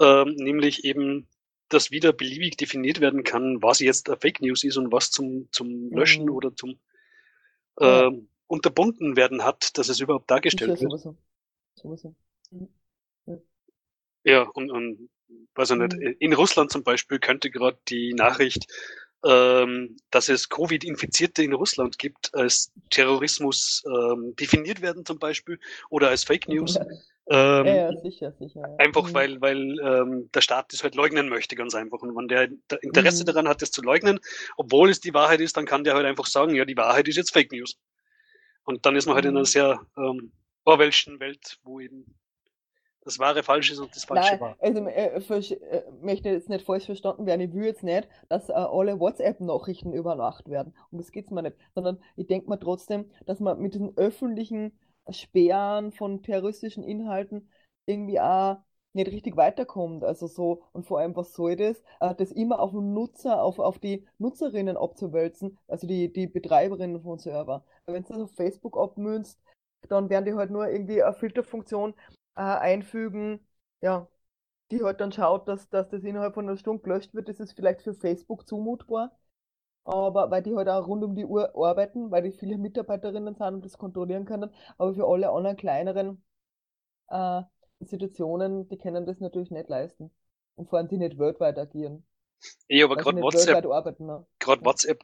[0.00, 1.28] ähm, nämlich eben,
[1.68, 5.90] dass wieder beliebig definiert werden kann, was jetzt Fake News ist und was zum, zum
[5.92, 6.30] Löschen Mhm.
[6.30, 6.78] oder zum
[7.80, 8.06] Ja.
[8.06, 10.90] ähm, unterbunden werden hat, dass es überhaupt dargestellt wird.
[10.90, 11.16] sowieso.
[11.74, 12.14] Sowieso.
[12.50, 12.68] Mhm.
[14.24, 15.10] Ja, und, und
[15.54, 16.16] weiß ich nicht, Mhm.
[16.18, 18.66] in Russland zum Beispiel könnte gerade die Nachricht,
[19.24, 25.58] ähm, dass es Covid-Infizierte in Russland gibt, als Terrorismus ähm, definiert werden zum Beispiel
[25.90, 26.76] oder als Fake News.
[26.76, 26.84] Ja,
[27.30, 28.60] Ähm, ja, ja, sicher, sicher.
[28.62, 28.76] ja.
[28.78, 29.14] Einfach Mhm.
[29.14, 31.98] weil, weil ähm, der Staat das halt leugnen möchte, ganz einfach.
[32.00, 33.26] Und wenn der der Interesse Mhm.
[33.26, 34.18] daran hat, das zu leugnen,
[34.56, 37.16] obwohl es die Wahrheit ist, dann kann der halt einfach sagen, ja, die Wahrheit ist
[37.16, 37.76] jetzt Fake News.
[38.64, 39.36] Und dann ist man halt in Mhm.
[39.36, 40.32] einer sehr ähm,
[40.64, 42.06] Orwellschen Welt, wo eben
[43.08, 44.56] das Wahre falsch ist und das Falsche Nein, wahr.
[44.60, 47.40] also äh, äh, möchte jetzt nicht falsch verstanden werden.
[47.40, 50.74] Ich will jetzt nicht, dass äh, alle WhatsApp-Nachrichten überwacht werden.
[50.90, 51.56] Um das geht's mir nicht.
[51.74, 54.78] Sondern ich denke mir trotzdem, dass man mit diesen öffentlichen
[55.10, 57.48] Sperren von terroristischen Inhalten
[57.86, 58.58] irgendwie auch
[58.92, 60.04] nicht richtig weiterkommt.
[60.04, 61.82] Also so, und vor allem, was soll das?
[62.00, 67.00] Äh, das immer auf den Nutzer, auf, auf die Nutzerinnen abzuwälzen, also die, die Betreiberinnen
[67.00, 67.64] von Server.
[67.86, 69.40] Wenn du das auf Facebook abmünzt,
[69.88, 71.94] dann werden die halt nur irgendwie eine Filterfunktion
[72.38, 73.40] äh, einfügen,
[73.82, 74.08] ja,
[74.72, 77.28] die halt dann schaut, dass, dass das innerhalb von einer Stunde gelöscht wird.
[77.28, 79.18] Das ist vielleicht für Facebook zumutbar,
[79.84, 83.54] aber weil die halt auch rund um die Uhr arbeiten, weil die viele Mitarbeiterinnen sind
[83.54, 84.50] und das kontrollieren können.
[84.78, 86.22] Aber für alle anderen kleineren
[87.08, 87.42] äh,
[87.80, 90.10] Institutionen, die können das natürlich nicht leisten.
[90.56, 92.04] Und vor allem die nicht weltweit agieren.
[92.68, 94.00] Eh, aber Weil sie gerade WhatsApp.
[94.00, 94.26] Ne?
[94.38, 95.02] gerade WhatsApp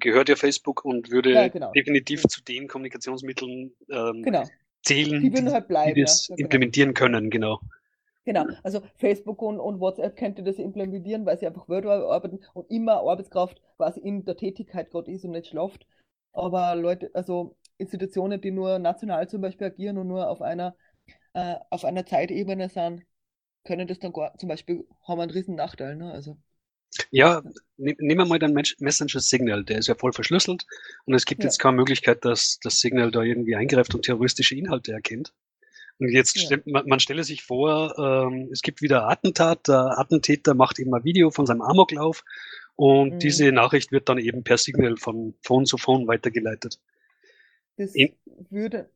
[0.00, 1.72] gehört ja Facebook und würde Ja, genau.
[1.74, 4.44] definitiv zu den Kommunikationsmitteln ähm, Genau.
[4.84, 6.00] Zählen, Die würden halt bleiben.
[6.00, 6.28] die das.
[6.28, 6.42] Ja, genau.
[6.44, 7.60] implementieren können, genau.
[8.26, 12.70] Genau, also Facebook und, und WhatsApp könnte das implementieren, weil sie einfach weltweit arbeiten und
[12.70, 15.86] immer Arbeitskraft quasi in der Tätigkeit gerade ist und nicht schlaft.
[16.32, 20.74] Aber Leute, also Institutionen, die nur national zum Beispiel agieren und nur auf einer,
[21.34, 23.04] äh, auf einer Zeitebene sind,
[23.64, 26.12] können das dann gar, zum Beispiel, haben einen riesen Nachteil, ne?
[26.12, 26.38] Also,
[27.10, 27.42] Ja,
[27.76, 30.64] ne- nehmen wir mal den Mes- Messenger Signal, der ist ja voll verschlüsselt
[31.06, 31.48] und es gibt Ja.
[31.48, 35.32] jetzt keine Möglichkeit, dass das Signal da irgendwie eingreift und terroristische Inhalte erkennt.
[35.98, 36.58] Und jetzt Ja.
[36.66, 41.04] man, man stelle sich vor, ähm, es gibt wieder Attentat, der Attentäter macht eben ein
[41.04, 42.24] Video von seinem Amoklauf
[42.76, 43.18] und Mhm.
[43.20, 46.80] diese Nachricht wird dann eben per Signal von Phone zu Phone weitergeleitet.
[47.76, 48.14] das In-
[48.50, 48.88] würde,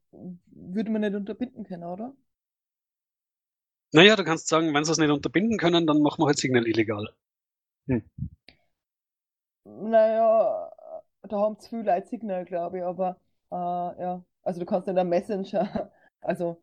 [0.46, 2.14] würde man nicht unterbinden können, oder?
[3.92, 6.64] Naja, du kannst sagen, wenn sie es nicht unterbinden können, dann machen wir halt Signal
[6.68, 7.09] illegal.
[9.64, 10.70] Naja,
[11.22, 13.20] da haben zu viele Leute Signal, glaube ich, aber
[13.51, 16.62] äh, ja, also du kannst nicht einen Messenger, also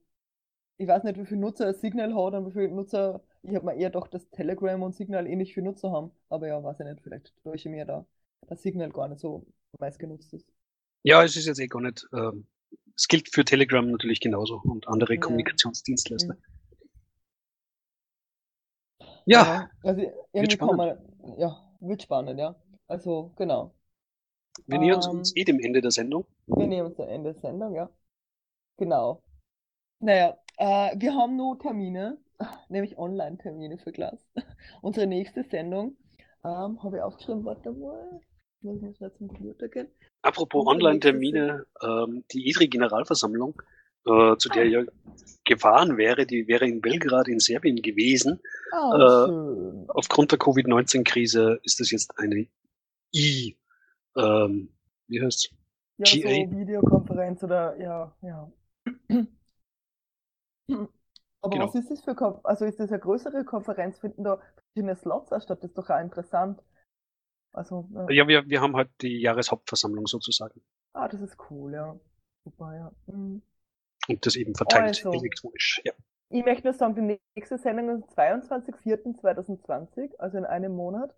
[0.77, 3.75] ich weiß nicht, wie viele Nutzer Signal hat und wie viele Nutzer, ich habe mir
[3.75, 7.01] eher gedacht, dass Telegram und Signal ähnlich viele Nutzer haben, aber ja, weiß ich nicht,
[7.01, 8.05] vielleicht täusche ich mir da,
[8.47, 9.45] dass Signal gar nicht so
[9.79, 10.51] meist genutzt ist.
[11.03, 12.07] Ja, es ist jetzt eh gar nicht.
[12.13, 12.47] Ähm,
[12.95, 15.19] es gilt für Telegram natürlich genauso und andere Ja.
[15.19, 16.33] Kommunikationsdienstleister.
[16.33, 16.54] Mhm.
[19.25, 20.01] Ja, also
[20.33, 20.97] irgendwie kann man,
[21.37, 22.55] ja, wird spannend, ja.
[22.87, 23.73] Also, genau.
[24.67, 26.27] wir nähern Ähm, uns eh dem Ende der Sendung.
[26.47, 27.89] Wir nehmen uns am Ende der Sendung, ja.
[28.77, 29.23] Genau.
[29.99, 32.17] Naja, Äh, wir haben nur Termine,
[32.69, 34.19] nämlich Online-Termine für Glas.
[34.83, 35.97] Unsere nächste Sendung
[36.45, 38.21] ähm, habe ich aufgeschrieben, warte mal.
[38.61, 39.89] Muss ich schnell zum Computer gehen.
[40.23, 43.61] Apropos Online-Termine, ähm, die IDRI-Generalversammlung,
[44.05, 44.83] äh, zu der ja
[45.45, 48.41] gefahren wäre, die wäre in Belgrad in Serbien gewesen.
[48.73, 52.47] Oh, äh, aufgrund der Covid-19-Krise ist das jetzt eine
[53.15, 53.57] I,
[54.17, 54.69] ähm,
[55.07, 55.49] wie heißt's?
[55.97, 56.47] Ja, GA?
[56.49, 58.51] so Videokonferenz oder ja, ja.
[61.41, 61.67] Aber genau.
[61.67, 63.99] was ist das für Konf also ist das eine größere Konferenz?
[63.99, 65.59] Finden da verschiedene Slots statt?
[65.61, 66.61] Das ist doch auch interessant.
[67.53, 70.59] Also, ja, ja wir, wir haben halt die Jahreshauptversammlung sozusagen.
[70.93, 71.97] Ah, das ist cool, ja.
[72.43, 72.91] Super, ja.
[73.13, 73.41] Mhm.
[74.07, 75.93] Und das eben verteilt also, elektronisch, ja.
[76.29, 81.13] Ich möchte nur sagen, die nächste Sendung ist 22.04.2020, also in einem Monat.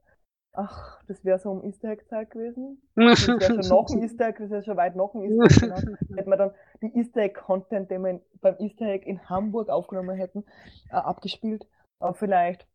[0.54, 2.82] Ach, das wäre so um Easter Egg Zeit gewesen.
[2.96, 5.60] Das wäre schon noch ein Easter Egg, das wäre schon weit noch ein Easter Egg.
[5.60, 5.76] Genau.
[6.18, 10.18] Hätten wir dann die Easter Egg Content, den wir beim Easter Egg in Hamburg aufgenommen
[10.18, 10.44] hätten,
[10.90, 11.68] äh, abgespielt.
[12.00, 12.68] Aber vielleicht,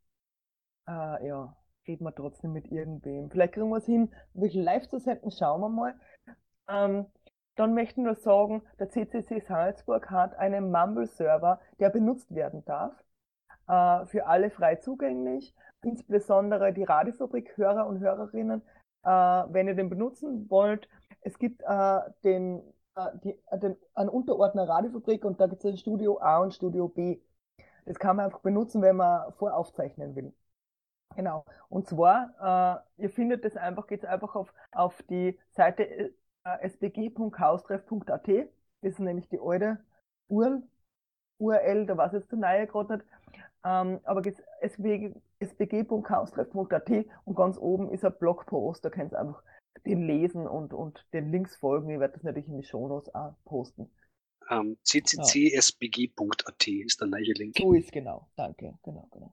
[0.88, 1.56] äh, ja,
[1.86, 3.30] reden wir trotzdem mit irgendwem.
[3.30, 5.94] Vielleicht kriegen wir es hin, wirklich live zu senden, schauen wir mal.
[6.68, 7.06] Ähm,
[7.56, 12.94] dann möchten wir sagen, der CCC Salzburg hat einen Mumble-Server, der benutzt werden darf,
[13.68, 18.62] äh, für alle frei zugänglich insbesondere die Radiofabrik-Hörer und Hörerinnen,
[19.04, 20.88] äh, wenn ihr den benutzen wollt.
[21.20, 22.62] Es gibt äh, den,
[22.94, 26.88] äh, die, den, einen Unterordner Radiofabrik und da gibt es ein Studio A und Studio
[26.88, 27.20] B.
[27.84, 30.32] Das kann man einfach benutzen, wenn man voraufzeichnen will.
[31.16, 31.44] Genau.
[31.68, 36.12] Und zwar, äh, ihr findet das einfach, geht einfach auf, auf die Seite äh,
[36.44, 38.28] sbg.haustreff.at.
[38.28, 39.78] Das ist nämlich die alte
[40.28, 40.62] URL,
[41.38, 43.06] URL da weiß ich jetzt zu nahe gerade nicht.
[43.64, 46.90] Ähm, aber geht's SBG, sbg.chaostreff.at
[47.24, 49.42] und ganz oben ist ein Blogpost, da könnt ihr einfach
[49.86, 51.90] den lesen und, und den Links folgen.
[51.90, 53.90] Ich werde das natürlich in die Shownotes auch posten.
[54.50, 57.56] Um, ähm, cccSBG.at ist der neue Link.
[57.56, 59.32] So ist genau, danke, genau, genau.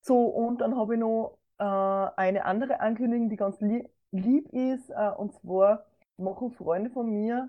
[0.00, 4.90] So, und dann habe ich noch äh, eine andere Ankündigung, die ganz lieb, lieb ist,
[4.90, 5.86] äh, und zwar
[6.16, 7.48] machen Freunde von mir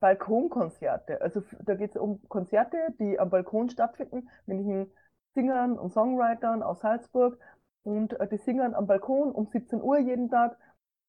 [0.00, 1.20] Balkonkonzerte.
[1.20, 4.90] Also da geht es um Konzerte, die am Balkon stattfinden, ich ein
[5.34, 7.38] Singern und Songwritern aus Salzburg
[7.82, 10.58] und äh, die singen am Balkon um 17 Uhr jeden Tag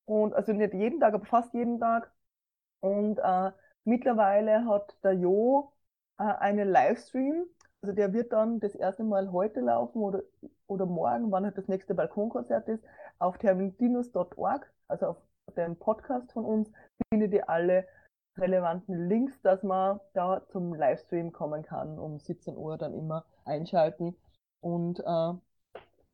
[0.06, 2.12] und also nicht jeden Tag, aber fast jeden Tag.
[2.80, 3.52] Und äh,
[3.84, 5.72] mittlerweile hat der Jo
[6.20, 7.46] äh, einen Livestream,
[7.82, 10.24] also der wird dann das erste Mal heute laufen oder,
[10.68, 12.84] oder morgen, wann halt das nächste Balkonkonzert ist,
[13.20, 15.18] auf termintinus.org, also auf
[15.56, 16.72] dem Podcast von uns,
[17.12, 17.88] findet ihr alle
[18.38, 24.16] relevanten Links, dass man da zum Livestream kommen kann, um 17 Uhr dann immer einschalten
[24.62, 25.34] und äh,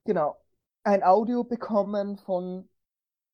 [0.06, 0.38] genau
[0.84, 2.68] ein Audio bekommen von,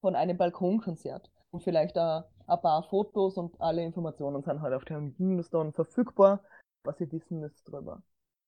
[0.02, 4.86] von einem Balkonkonzert und vielleicht da ein paar Fotos und alle Informationen sind halt auf
[4.86, 6.44] dem Hindustan verfügbar,
[6.84, 8.02] was Sie wissen müsst drüber.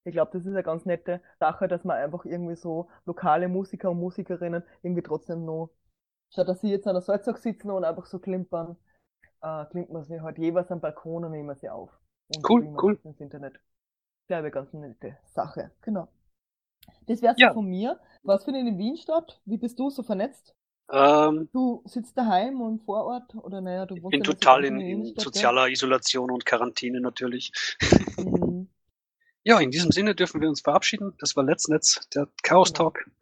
[0.04, 3.92] Ich glaube, das ist eine ganz nette Sache, dass man einfach irgendwie so lokale Musiker
[3.92, 5.70] und Musikerinnen irgendwie trotzdem noch,
[6.32, 8.78] statt dass sie jetzt an der Salzach sitzen und einfach so klimpern,
[9.44, 11.92] äh, man sie halt jeweils am Balkon und nehmen sie auf.
[12.36, 13.00] Und cool, cool.
[13.04, 13.60] Ins Internet.
[14.28, 15.72] Glaube ich, ganz nette Sache.
[15.82, 16.08] Genau.
[17.08, 17.54] Das wär's ja.
[17.54, 18.00] von mir.
[18.24, 19.42] Was findet in Wien statt?
[19.46, 20.56] Wie bist du so vernetzt?
[20.92, 25.14] Ähm, du sitzt daheim und vor Ort oder naja, du Ich bin total in, in
[25.18, 25.72] sozialer ja?
[25.72, 27.54] Isolation und Quarantäne natürlich.
[29.44, 31.14] Ja, in diesem Sinne dürfen wir uns verabschieden.
[31.20, 31.66] Das war Let's
[32.14, 32.90] der Chaos genau.
[32.90, 33.04] Talk.
[33.04, 33.16] Genau.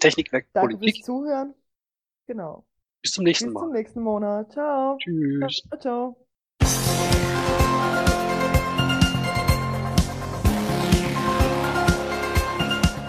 [0.00, 0.96] Technikwerk Danke Politik.
[0.96, 1.54] Fürs Zuhören.
[2.26, 2.66] Genau.
[3.02, 3.60] Bis zum nächsten Bis Mal.
[3.60, 4.52] Bis zum nächsten Monat.
[4.52, 4.96] Ciao.
[4.98, 5.62] Tschüss.
[5.68, 5.78] Ciao.
[5.78, 6.26] ciao.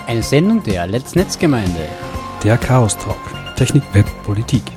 [0.06, 1.90] Eine Sendung der Let's Netzgemeinde.
[2.44, 3.18] Der Chaos Talk.
[3.56, 4.77] Technik, Web, Politik.